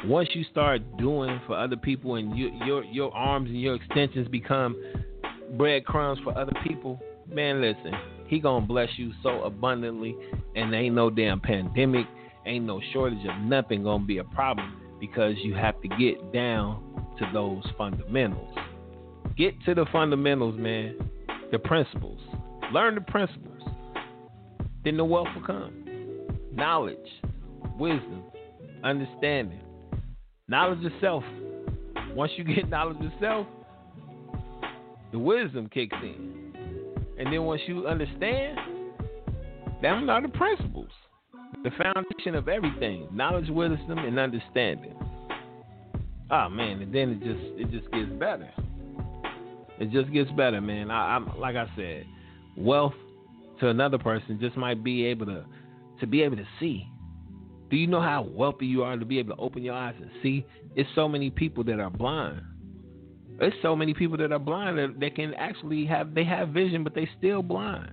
Once 0.06 0.28
you 0.34 0.44
start 0.44 0.80
doing 0.98 1.40
for 1.46 1.58
other 1.58 1.76
people 1.76 2.14
and 2.14 2.36
you, 2.38 2.50
your 2.64 2.84
your 2.84 3.12
arms 3.12 3.48
and 3.50 3.60
your 3.60 3.74
extensions 3.74 4.28
become 4.28 4.80
breadcrumbs 5.56 6.18
for 6.22 6.36
other 6.38 6.52
people, 6.64 7.00
man, 7.28 7.60
listen, 7.60 7.92
he 8.28 8.38
gonna 8.38 8.64
bless 8.64 8.88
you 8.96 9.12
so 9.22 9.42
abundantly, 9.42 10.14
and 10.54 10.72
ain't 10.74 10.94
no 10.94 11.10
damn 11.10 11.40
pandemic, 11.40 12.06
ain't 12.44 12.64
no 12.64 12.80
shortage 12.92 13.26
of 13.28 13.40
nothing 13.42 13.82
gonna 13.82 14.04
be 14.04 14.18
a 14.18 14.24
problem 14.24 14.80
because 15.00 15.34
you 15.42 15.54
have 15.54 15.80
to 15.82 15.88
get 15.88 16.32
down 16.32 16.82
to 17.18 17.28
those 17.32 17.64
fundamentals. 17.76 18.54
Get 19.36 19.54
to 19.64 19.74
the 19.74 19.86
fundamentals, 19.92 20.56
man. 20.56 20.96
The 21.50 21.58
principles. 21.58 22.20
Learn 22.72 22.94
the 22.94 23.00
principles. 23.00 23.62
Then 24.84 24.96
the 24.96 25.04
wealth 25.04 25.28
will 25.34 25.46
come. 25.46 25.84
Knowledge, 26.52 26.96
wisdom, 27.78 28.22
understanding. 28.82 29.60
Knowledge 30.48 30.84
of 30.84 30.92
self. 31.00 31.24
Once 32.14 32.30
you 32.36 32.44
get 32.44 32.68
knowledge 32.70 33.04
of 33.04 33.12
self, 33.20 33.46
the 35.10 35.18
wisdom 35.18 35.68
kicks 35.68 35.96
in. 36.02 36.52
And 37.18 37.32
then 37.32 37.42
once 37.42 37.62
you 37.66 37.86
understand, 37.86 38.58
them 39.82 40.08
are 40.08 40.22
the 40.22 40.28
principles. 40.28 40.90
The 41.64 41.70
foundation 41.70 42.34
of 42.34 42.48
everything. 42.48 43.08
Knowledge, 43.12 43.48
wisdom, 43.48 43.98
and 43.98 44.18
understanding. 44.18 44.94
Oh 46.30 46.48
man, 46.48 46.82
and 46.82 46.94
then 46.94 47.10
it 47.10 47.20
just 47.20 47.40
it 47.60 47.70
just 47.70 47.90
gets 47.92 48.10
better. 48.18 48.50
It 49.78 49.90
just 49.90 50.12
gets 50.12 50.30
better, 50.32 50.60
man. 50.60 50.90
I, 50.90 51.16
I'm 51.16 51.38
like 51.38 51.56
I 51.56 51.66
said, 51.76 52.04
wealth 52.56 52.94
to 53.60 53.68
another 53.68 53.98
person 53.98 54.38
just 54.40 54.56
might 54.56 54.82
be 54.82 55.06
able 55.06 55.26
to 55.26 55.44
to 56.00 56.06
be 56.06 56.22
able 56.22 56.36
to 56.36 56.46
see. 56.60 56.88
Do 57.70 57.76
you 57.76 57.86
know 57.86 58.00
how 58.00 58.22
wealthy 58.22 58.66
you 58.66 58.84
are 58.84 58.96
to 58.96 59.04
be 59.04 59.18
able 59.18 59.34
to 59.34 59.42
open 59.42 59.62
your 59.62 59.74
eyes 59.74 59.94
and 60.00 60.10
see? 60.22 60.44
It's 60.76 60.88
so 60.94 61.08
many 61.08 61.30
people 61.30 61.64
that 61.64 61.80
are 61.80 61.90
blind. 61.90 62.42
There's 63.38 63.52
so 63.60 63.76
many 63.76 63.92
people 63.92 64.16
that 64.18 64.32
are 64.32 64.38
blind 64.38 64.78
that, 65.00 65.14
can 65.14 65.34
actually 65.34 65.84
have 65.86 66.14
they 66.14 66.24
have 66.24 66.50
vision, 66.50 66.84
but 66.84 66.94
they 66.94 67.08
still 67.18 67.42
blind. 67.42 67.90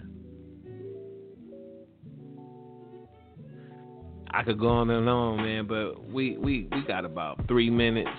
I 4.32 4.44
could 4.44 4.60
go 4.60 4.70
on 4.70 4.90
and 4.90 5.08
on, 5.08 5.38
man, 5.38 5.68
but 5.68 6.10
we 6.10 6.38
we 6.38 6.68
we 6.72 6.84
got 6.88 7.04
about 7.06 7.46
three 7.48 7.70
minutes, 7.70 8.10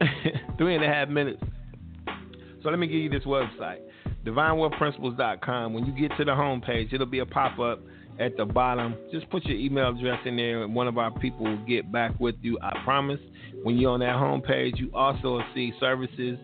three 0.58 0.74
and 0.74 0.84
a 0.84 0.88
half 0.88 1.08
minutes. 1.08 1.42
So 2.62 2.68
let 2.68 2.78
me 2.78 2.86
give 2.86 2.96
you 2.96 3.10
this 3.10 3.24
website, 3.24 3.80
divinewealthprinciples.com. 4.24 5.72
When 5.72 5.86
you 5.86 5.92
get 5.92 6.16
to 6.18 6.24
the 6.24 6.32
homepage, 6.32 6.92
it'll 6.92 7.06
be 7.06 7.20
a 7.20 7.26
pop 7.26 7.58
up 7.58 7.80
at 8.18 8.36
the 8.36 8.44
bottom. 8.44 8.94
Just 9.10 9.28
put 9.30 9.44
your 9.44 9.56
email 9.56 9.90
address 9.90 10.20
in 10.24 10.36
there, 10.36 10.62
and 10.64 10.74
one 10.74 10.88
of 10.88 10.98
our 10.98 11.10
people 11.10 11.46
will 11.46 11.64
get 11.64 11.90
back 11.90 12.18
with 12.20 12.36
you. 12.42 12.58
I 12.62 12.78
promise. 12.84 13.20
When 13.62 13.76
you're 13.76 13.92
on 13.92 14.00
that 14.00 14.16
homepage, 14.16 14.78
you 14.78 14.90
also 14.94 15.40
see 15.54 15.72
services. 15.78 16.38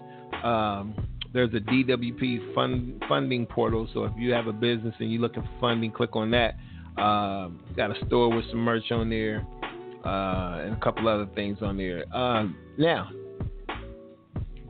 Um, 0.44 0.94
there's 1.32 1.52
a 1.54 1.60
DWP 1.60 2.54
fund, 2.54 3.02
funding 3.08 3.46
portal. 3.46 3.88
So 3.92 4.04
if 4.04 4.12
you 4.16 4.32
have 4.32 4.46
a 4.46 4.52
business 4.52 4.94
and 4.98 5.12
you're 5.12 5.20
looking 5.20 5.42
for 5.42 5.60
funding, 5.60 5.90
click 5.90 6.16
on 6.16 6.30
that. 6.30 6.54
Uh, 6.96 7.48
got 7.76 7.96
a 7.96 8.06
store 8.06 8.34
with 8.34 8.44
some 8.50 8.58
merch 8.58 8.90
on 8.90 9.08
there, 9.08 9.46
uh, 10.04 10.62
and 10.64 10.74
a 10.74 10.80
couple 10.82 11.06
other 11.08 11.28
things 11.34 11.58
on 11.62 11.76
there. 11.76 12.04
Uh, 12.14 12.46
now, 12.76 13.10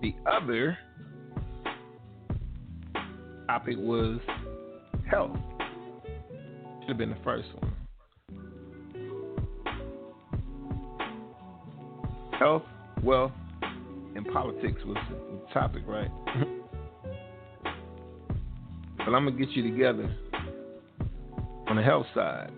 the 0.03 0.15
other 0.31 0.77
topic 3.47 3.77
was 3.79 4.21
health. 5.11 5.37
Should 6.89 6.99
have 6.99 7.07
been 7.07 7.11
the 7.11 7.23
first 7.23 7.49
one. 7.61 7.75
Health, 12.39 12.63
wealth, 13.03 13.33
and 14.17 14.27
politics 14.33 14.81
was 14.87 14.97
the 15.11 15.53
topic, 15.53 15.83
right? 15.87 16.09
but 18.97 19.05
I'm 19.05 19.27
gonna 19.27 19.33
get 19.33 19.51
you 19.51 19.71
together 19.71 20.11
on 21.67 21.77
the 21.77 21.83
health 21.83 22.07
side. 22.15 22.53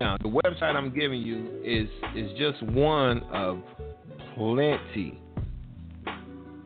Now, 0.00 0.16
the 0.22 0.30
website 0.30 0.74
I'm 0.74 0.94
giving 0.94 1.20
you 1.20 1.60
is 1.62 1.90
is 2.16 2.30
just 2.38 2.62
one 2.72 3.22
of 3.24 3.58
plenty 4.36 5.20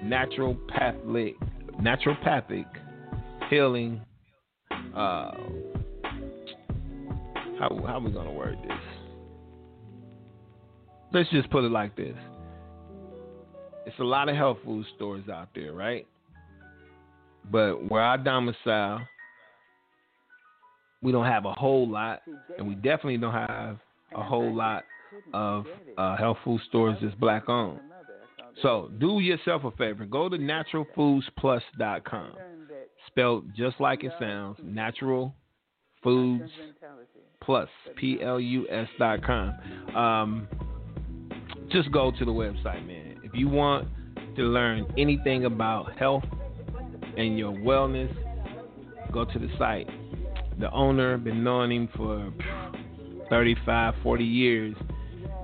naturopathic 0.00 1.34
naturopathic 1.80 2.66
healing. 3.50 4.00
Uh, 4.94 5.32
how 7.62 7.84
how 7.86 8.00
we 8.00 8.10
gonna 8.10 8.32
word 8.32 8.58
this? 8.64 8.72
Let's 11.12 11.30
just 11.30 11.48
put 11.50 11.62
it 11.62 11.70
like 11.70 11.94
this. 11.94 12.16
It's 13.86 13.98
a 14.00 14.04
lot 14.04 14.28
of 14.28 14.34
health 14.34 14.58
food 14.64 14.84
stores 14.96 15.28
out 15.32 15.48
there, 15.54 15.72
right? 15.72 16.06
But 17.50 17.88
where 17.88 18.02
I 18.02 18.16
domicile, 18.16 19.06
we 21.02 21.12
don't 21.12 21.26
have 21.26 21.44
a 21.44 21.52
whole 21.52 21.88
lot, 21.88 22.22
and 22.58 22.66
we 22.66 22.74
definitely 22.74 23.18
don't 23.18 23.32
have 23.32 23.78
a 24.14 24.22
whole 24.22 24.52
lot 24.54 24.84
of 25.32 25.66
uh, 25.96 26.16
health 26.16 26.38
food 26.44 26.60
stores 26.68 26.96
that's 27.00 27.14
black 27.16 27.48
owned. 27.48 27.78
So 28.60 28.90
do 28.98 29.20
yourself 29.20 29.62
a 29.64 29.70
favor. 29.72 30.04
Go 30.04 30.28
to 30.28 30.36
naturalfoodsplus.com. 30.36 32.32
Spelled 33.06 33.44
just 33.56 33.80
like 33.80 34.02
it 34.02 34.12
sounds. 34.18 34.58
Natural 34.62 35.34
Foods 36.02 36.50
Plus. 37.45 37.68
P 37.97 38.18
L 38.22 38.40
U 38.40 38.66
S 38.70 38.88
dot 38.99 39.22
com. 39.22 39.55
Um, 39.95 40.49
just 41.70 41.93
go 41.93 42.11
to 42.11 42.24
the 42.24 42.30
website, 42.30 42.86
man. 42.86 43.20
If 43.22 43.34
you 43.34 43.49
want 43.49 43.88
to 44.36 44.43
learn 44.43 44.86
anything 44.97 45.45
about 45.45 45.97
health 45.99 46.24
and 47.16 47.38
your 47.38 47.53
wellness, 47.53 48.14
go 49.12 49.24
to 49.24 49.38
the 49.38 49.49
site 49.59 49.88
the 50.59 50.70
owner, 50.70 51.18
been 51.18 51.43
knowing 51.43 51.72
him 51.72 51.88
for 51.97 52.32
35, 53.30 53.95
40 54.03 54.24
years, 54.24 54.76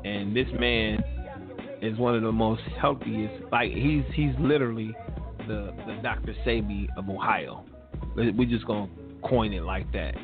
and 0.05 0.35
this 0.35 0.47
man 0.59 1.03
is 1.83 1.99
one 1.99 2.15
of 2.15 2.23
the 2.23 2.33
most 2.33 2.63
healthiest. 2.81 3.35
Like 3.51 3.73
he's 3.73 4.05
he's 4.15 4.33
literally 4.39 4.95
the 5.47 5.75
the 5.87 5.99
Dr. 6.03 6.35
Sebi 6.47 6.87
of 6.97 7.09
Ohio. 7.09 7.65
We're 8.15 8.49
just 8.49 8.67
gonna 8.67 8.89
coin 9.23 9.53
it 9.53 9.63
like 9.63 9.91
that. 9.93 10.15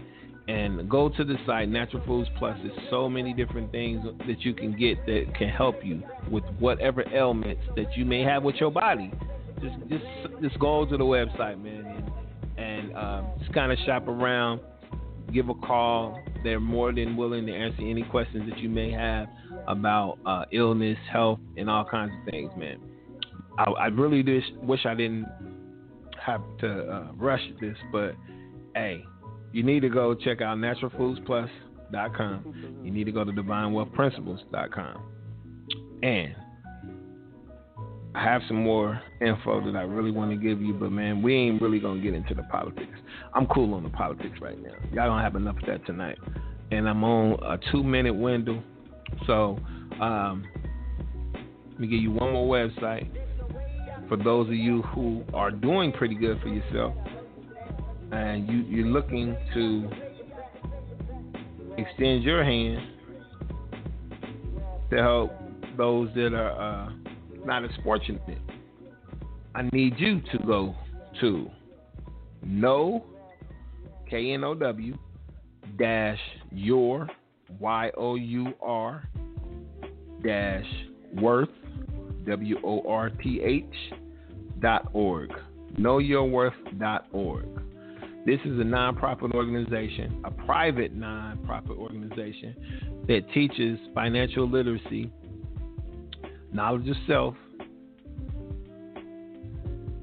And 0.47 0.91
go 0.91 1.09
to 1.09 1.25
the 1.25 1.37
site 1.47 1.71
Natural 1.71 2.05
Foods 2.05 2.29
Plus. 2.39 2.59
There's 2.63 2.91
so 2.91 3.09
many 3.09 3.33
different 3.33 3.73
things 3.73 4.05
that 4.27 4.41
you 4.41 4.53
can 4.53 4.79
get 4.79 5.05
that 5.07 5.33
can 5.39 5.49
help 5.49 5.83
you 5.83 6.03
with 6.31 6.45
whatever 6.59 7.03
ailments 7.15 7.63
that 7.77 7.97
you 7.97 8.05
may 8.05 8.21
have 8.23 8.43
with 8.43 8.57
your 8.57 8.71
body. 8.71 9.11
Just 9.63 9.77
just 9.89 10.05
just 10.43 10.59
go 10.59 10.85
to 10.85 10.97
the 10.99 11.05
website, 11.05 11.63
man, 11.63 11.87
and, 11.87 12.59
and 12.59 12.97
um, 12.97 13.27
just 13.39 13.55
kind 13.55 13.73
of 13.73 13.79
shop 13.87 14.07
around 14.07 14.61
give 15.35 15.49
a 15.49 15.55
call. 15.55 16.23
They're 16.43 16.61
more 16.61 16.93
than 16.93 17.17
willing 17.17 17.47
to 17.47 17.53
answer 17.53 17.83
any 17.83 18.05
questions 18.05 18.49
that 18.49 18.59
you 18.61 18.69
may 18.69 18.91
have 18.93 19.27
about 19.67 20.19
uh, 20.25 20.45
illness, 20.53 20.97
health, 21.11 21.41
and 21.57 21.69
all 21.69 21.85
kinds 21.85 22.13
of 22.19 22.31
things, 22.31 22.53
man. 22.57 22.79
I, 23.59 23.65
I 23.65 23.87
really 23.87 24.23
just 24.23 24.53
wish 24.63 24.87
I 24.87 24.95
didn't 24.95 25.27
have 26.25 26.43
to 26.61 26.69
uh, 26.69 27.13
rush 27.17 27.43
this, 27.61 27.77
but 27.93 28.15
hey, 28.75 29.05
you 29.55 29.63
need 29.63 29.81
to 29.81 29.89
go 29.89 30.15
check 30.15 30.43
out 30.43 30.59
naturalfoodsplus.com. 30.59 32.81
You 32.83 32.91
need 32.91 33.05
to 33.05 33.13
go 33.13 33.25
to 33.25 33.31
divinewealthprinciples.com. 33.31 35.03
And 36.03 36.35
I 38.17 38.25
have 38.25 38.43
some 38.49 38.63
more 38.63 39.01
info 39.21 39.65
that 39.65 39.77
I 39.77 39.83
really 39.83 40.11
want 40.11 40.33
to 40.33 40.37
give 40.37 40.61
you, 40.61 40.75
but 40.75 40.91
man, 40.91 41.23
we 41.23 41.37
ain't 41.37 41.63
really 41.63 41.79
gonna 41.79 42.01
get 42.01 42.15
into 42.15 42.35
the 42.35 42.43
politics. 42.45 42.99
I'm 43.33 43.47
cool 43.47 43.75
on 43.75 43.85
the 43.85 43.91
politics 43.91 44.41
right 44.41 44.61
now. 44.61 44.75
Y'all 44.93 45.07
don't 45.07 45.23
have 45.23 45.37
enough 45.37 45.57
of 45.57 45.67
that 45.67 45.87
tonight, 45.87 46.19
and 46.73 46.89
I'm 46.89 47.05
on 47.05 47.39
a 47.45 47.59
two 47.71 47.85
minute 47.85 48.15
window. 48.15 48.61
So 49.27 49.59
um, 50.01 50.45
let 51.71 51.81
me 51.81 51.87
give 51.87 52.01
you 52.01 52.11
one 52.11 52.33
more 52.33 52.47
website 52.47 53.09
for 54.09 54.17
those 54.17 54.49
of 54.49 54.55
you 54.55 54.83
who 54.83 55.23
are 55.33 55.51
doing 55.51 55.93
pretty 55.93 56.15
good 56.15 56.41
for 56.41 56.49
yourself, 56.49 56.95
and 58.15 58.49
you, 58.49 58.59
you're 58.69 58.87
looking 58.87 59.37
to 59.55 59.91
extend 61.77 62.23
your 62.23 62.45
hand 62.45 62.87
to 64.91 64.97
help 64.97 65.33
those 65.77 66.09
that 66.15 66.33
are. 66.33 66.89
Uh, 66.89 66.93
not 67.45 67.65
as 67.65 67.71
fortunate, 67.83 68.39
I 69.55 69.69
need 69.73 69.95
you 69.99 70.21
to 70.33 70.39
go 70.47 70.75
to 71.21 71.51
no 72.43 73.05
K 74.09 74.33
N 74.33 74.45
O 74.45 74.55
W 74.55 74.97
dash 75.79 76.19
your 76.51 77.09
Y 77.61 77.91
O 77.97 78.15
U 78.15 78.53
R 78.63 79.07
dash 80.23 80.65
worth 81.21 81.49
W 82.27 82.57
O 82.65 82.83
R 82.89 83.11
T 83.11 83.41
H 83.43 83.65
dot 84.61 84.89
org. 84.93 85.31
Knowyourworth.org. 85.79 87.64
This 88.27 88.41
is 88.47 88.59
a 88.59 88.65
nonprofit 88.65 89.35
organization, 89.35 90.23
a 90.25 90.31
private 90.31 90.99
nonprofit 90.99 91.77
organization 91.77 92.55
that 93.07 93.21
teaches 93.35 93.79
financial 93.95 94.49
literacy, 94.49 95.13
knowledge 96.51 96.89
of 96.89 96.97
self 97.07 97.35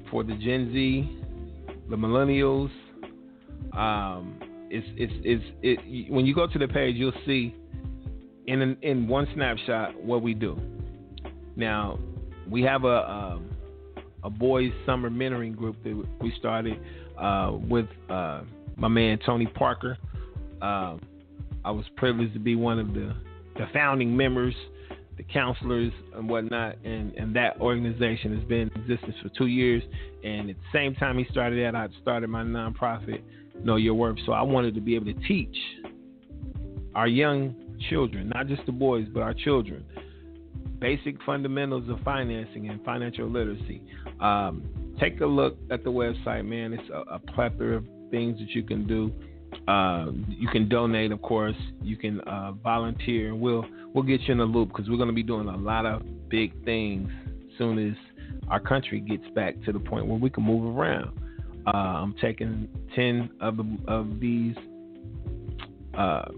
for 0.08 0.22
the 0.22 0.34
Gen 0.34 0.70
Z, 0.72 1.18
the 1.90 1.96
millennials. 1.96 2.70
Um, 3.76 4.38
it's, 4.70 4.86
it's, 4.96 5.12
it's, 5.24 5.44
it, 5.62 6.12
when 6.12 6.24
you 6.24 6.34
go 6.34 6.46
to 6.46 6.58
the 6.58 6.68
page, 6.68 6.94
you'll 6.94 7.12
see 7.26 7.56
in 8.46 8.76
in 8.82 9.08
one 9.08 9.26
snapshot 9.34 10.00
what 10.00 10.22
we 10.22 10.34
do. 10.34 10.56
Now, 11.56 11.98
we 12.48 12.62
have 12.62 12.84
a 12.84 13.10
um, 13.10 13.50
a 14.24 14.30
boys 14.30 14.72
summer 14.86 15.10
mentoring 15.10 15.56
group 15.56 15.82
that 15.84 16.06
we 16.20 16.32
started 16.38 16.78
uh, 17.22 17.52
with 17.52 17.86
uh, 18.10 18.42
my 18.76 18.88
man 18.88 19.18
Tony 19.24 19.46
Parker. 19.46 19.96
Uh, 20.60 20.96
I 21.64 21.70
was 21.70 21.84
privileged 21.96 22.34
to 22.34 22.40
be 22.40 22.56
one 22.56 22.78
of 22.78 22.92
the, 22.92 23.14
the 23.56 23.66
founding 23.72 24.16
members, 24.16 24.54
the 25.16 25.22
counselors 25.22 25.92
and 26.14 26.28
whatnot, 26.28 26.76
and, 26.84 27.14
and 27.14 27.34
that 27.36 27.60
organization 27.60 28.36
has 28.36 28.44
been 28.48 28.70
in 28.74 28.80
existence 28.80 29.14
for 29.22 29.28
two 29.30 29.46
years. 29.46 29.82
And 30.24 30.50
at 30.50 30.56
the 30.56 30.78
same 30.78 30.94
time 30.94 31.18
he 31.18 31.24
started 31.30 31.64
that, 31.64 31.76
I 31.76 31.88
started 32.00 32.28
my 32.28 32.42
nonprofit, 32.42 33.22
Know 33.62 33.76
Your 33.76 33.94
Worth. 33.94 34.18
So 34.26 34.32
I 34.32 34.42
wanted 34.42 34.74
to 34.74 34.80
be 34.80 34.96
able 34.96 35.06
to 35.06 35.28
teach 35.28 35.56
our 36.94 37.06
young 37.06 37.54
children, 37.88 38.30
not 38.34 38.48
just 38.48 38.66
the 38.66 38.72
boys, 38.72 39.06
but 39.12 39.22
our 39.22 39.34
children, 39.34 39.84
basic 40.78 41.22
fundamentals 41.24 41.88
of 41.88 42.00
financing 42.00 42.68
and 42.68 42.84
financial 42.84 43.28
literacy. 43.28 43.82
Um, 44.20 44.81
take 45.02 45.20
a 45.20 45.26
look 45.26 45.56
at 45.70 45.82
the 45.82 45.90
website, 45.90 46.46
man. 46.46 46.72
It's 46.72 46.88
a, 46.90 47.14
a 47.14 47.18
plethora 47.18 47.78
of 47.78 47.84
things 48.10 48.38
that 48.38 48.50
you 48.50 48.62
can 48.62 48.86
do. 48.86 49.12
Uh, 49.66 50.12
you 50.28 50.48
can 50.48 50.68
donate, 50.68 51.12
of 51.12 51.20
course. 51.22 51.56
You 51.82 51.96
can 51.96 52.20
uh, 52.20 52.52
volunteer, 52.52 53.28
and 53.28 53.40
we'll 53.40 53.66
we'll 53.92 54.04
get 54.04 54.20
you 54.22 54.32
in 54.32 54.38
the 54.38 54.44
loop 54.44 54.68
because 54.68 54.88
we're 54.88 54.96
going 54.96 55.08
to 55.08 55.14
be 55.14 55.22
doing 55.22 55.48
a 55.48 55.56
lot 55.56 55.84
of 55.86 56.02
big 56.28 56.64
things 56.64 57.10
soon 57.58 57.90
as 57.90 57.96
our 58.48 58.60
country 58.60 59.00
gets 59.00 59.28
back 59.34 59.60
to 59.64 59.72
the 59.72 59.78
point 59.78 60.06
where 60.06 60.18
we 60.18 60.30
can 60.30 60.44
move 60.44 60.76
around. 60.76 61.18
Uh, 61.66 61.70
I'm 61.76 62.14
taking 62.20 62.68
ten 62.94 63.30
of 63.40 63.56
the, 63.56 63.78
of 63.88 64.20
these 64.20 64.56
uh, 65.98 66.28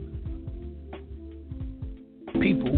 people, 2.41 2.73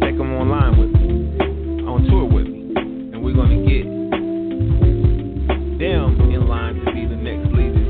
take 0.00 0.16
them 0.16 0.34
online 0.34 0.78
with 0.78 0.94
on 1.88 2.04
tour 2.08 2.24
with 2.26 2.43
we're 3.34 3.48
to 3.48 3.56
get 3.66 3.84
them 5.78 6.20
in 6.30 6.46
line 6.46 6.74
to 6.76 6.92
be 6.92 7.04
the 7.04 7.16
next 7.16 7.50
leaders, 7.50 7.88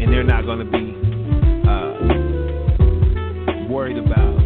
and 0.00 0.12
they're 0.12 0.24
not 0.24 0.46
to 0.64 0.70
be 0.72 0.96
uh, 1.68 1.92
worried 3.68 3.98
about 3.98 4.40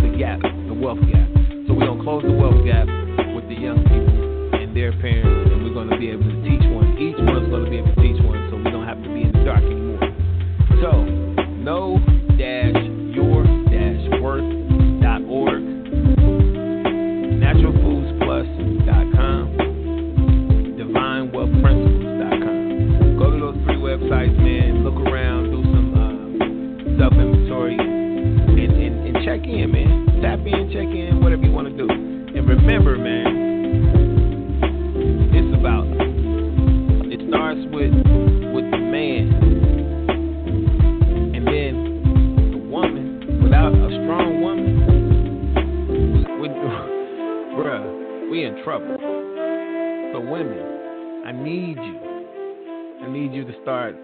the 0.00 0.08
gap, 0.18 0.40
the 0.40 0.72
wealth 0.72 1.00
gap. 1.12 1.28
So 1.68 1.74
we're 1.74 1.84
to 1.98 2.02
close 2.02 2.22
the 2.24 2.32
wealth 2.32 2.64
gap 2.64 2.88
with 3.36 3.44
the 3.52 3.60
young 3.60 3.84
people 3.84 4.56
and 4.56 4.74
their 4.74 4.92
parents, 5.04 5.52
and 5.52 5.62
we're 5.62 5.74
to 5.90 5.98
be 5.98 6.08
able 6.08 6.24
to 6.24 6.42
teach 6.42 6.64
one. 6.72 6.96
Each 6.96 7.20
one's 7.20 7.52
to 7.64 7.70
be 7.70 7.76
able 7.76 7.94
to 7.94 8.00
teach 8.00 8.24
one, 8.24 8.48
so 8.48 8.56
we 8.56 8.70
don't 8.72 8.88
have 8.88 9.02
to 9.02 9.08
be 9.12 9.22
in 9.22 9.32
the 9.32 9.44
dark 9.44 9.62
anymore. 9.62 10.00
So, 10.80 11.04
no 11.60 12.00
websites, 24.12 24.36
man. 24.38 24.84
Look 24.84 24.94
around, 24.94 25.50
do 25.50 25.62
some 25.62 25.94
uh, 25.94 26.98
self 26.98 27.12
inventory, 27.14 27.76
and, 27.76 28.58
and, 28.58 29.16
and 29.16 29.24
check 29.24 29.40
in, 29.46 29.72
man. 29.72 30.20
Tap 30.22 30.40
in, 30.40 30.70
check 30.72 30.86
in, 30.86 31.20
whatever 31.22 31.42
you 31.42 31.52
want 31.52 31.68
to 31.68 31.76
do. 31.76 31.88
And 31.88 32.48
remember, 32.48 32.98
man, 32.98 33.26
it's 35.32 35.58
about 35.58 35.86
it 37.10 37.20
starts 37.28 37.60
with 37.72 37.92
with 38.52 38.70
the 38.70 38.78
man 38.78 39.32
and 41.34 41.46
then 41.46 42.52
the 42.52 42.58
woman, 42.68 43.42
without 43.42 43.72
a 43.72 43.88
strong 44.04 44.40
woman, 44.42 44.76
we, 46.12 46.20
we, 46.40 46.48
bruh, 47.56 48.30
we 48.30 48.44
in 48.44 48.62
trouble. 48.62 48.96
So 50.12 50.20
women, 50.20 51.24
I 51.26 51.32
need 51.32 51.76
you. 51.76 52.11
Need 53.32 53.38
you 53.38 53.44
to 53.46 53.62
start 53.62 53.96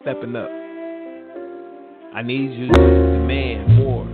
stepping 0.00 0.36
up. 0.36 0.48
I 2.14 2.22
need 2.22 2.52
you 2.52 2.68
to 2.68 2.72
demand 3.18 3.78
more 3.78 4.04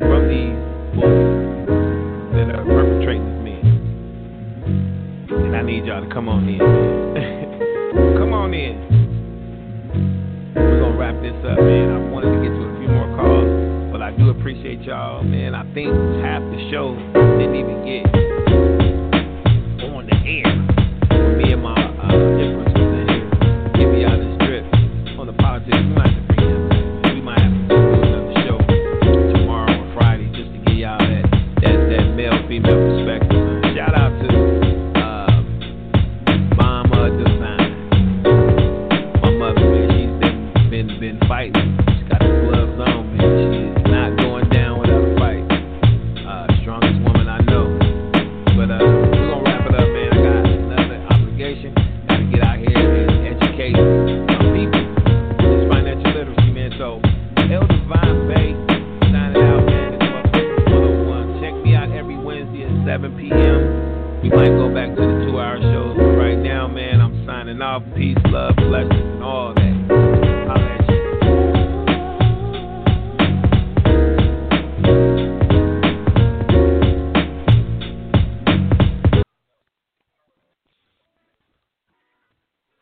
from 0.00 0.28
these 0.28 0.58
bullies 0.98 1.68
that 2.34 2.50
are 2.52 2.64
perpetrating 2.64 3.22
as 3.22 3.44
men. 3.44 3.62
And 5.30 5.54
I 5.54 5.62
need 5.62 5.84
y'all 5.84 6.02
to 6.04 6.12
come 6.12 6.28
on 6.28 6.48
in. 6.48 6.73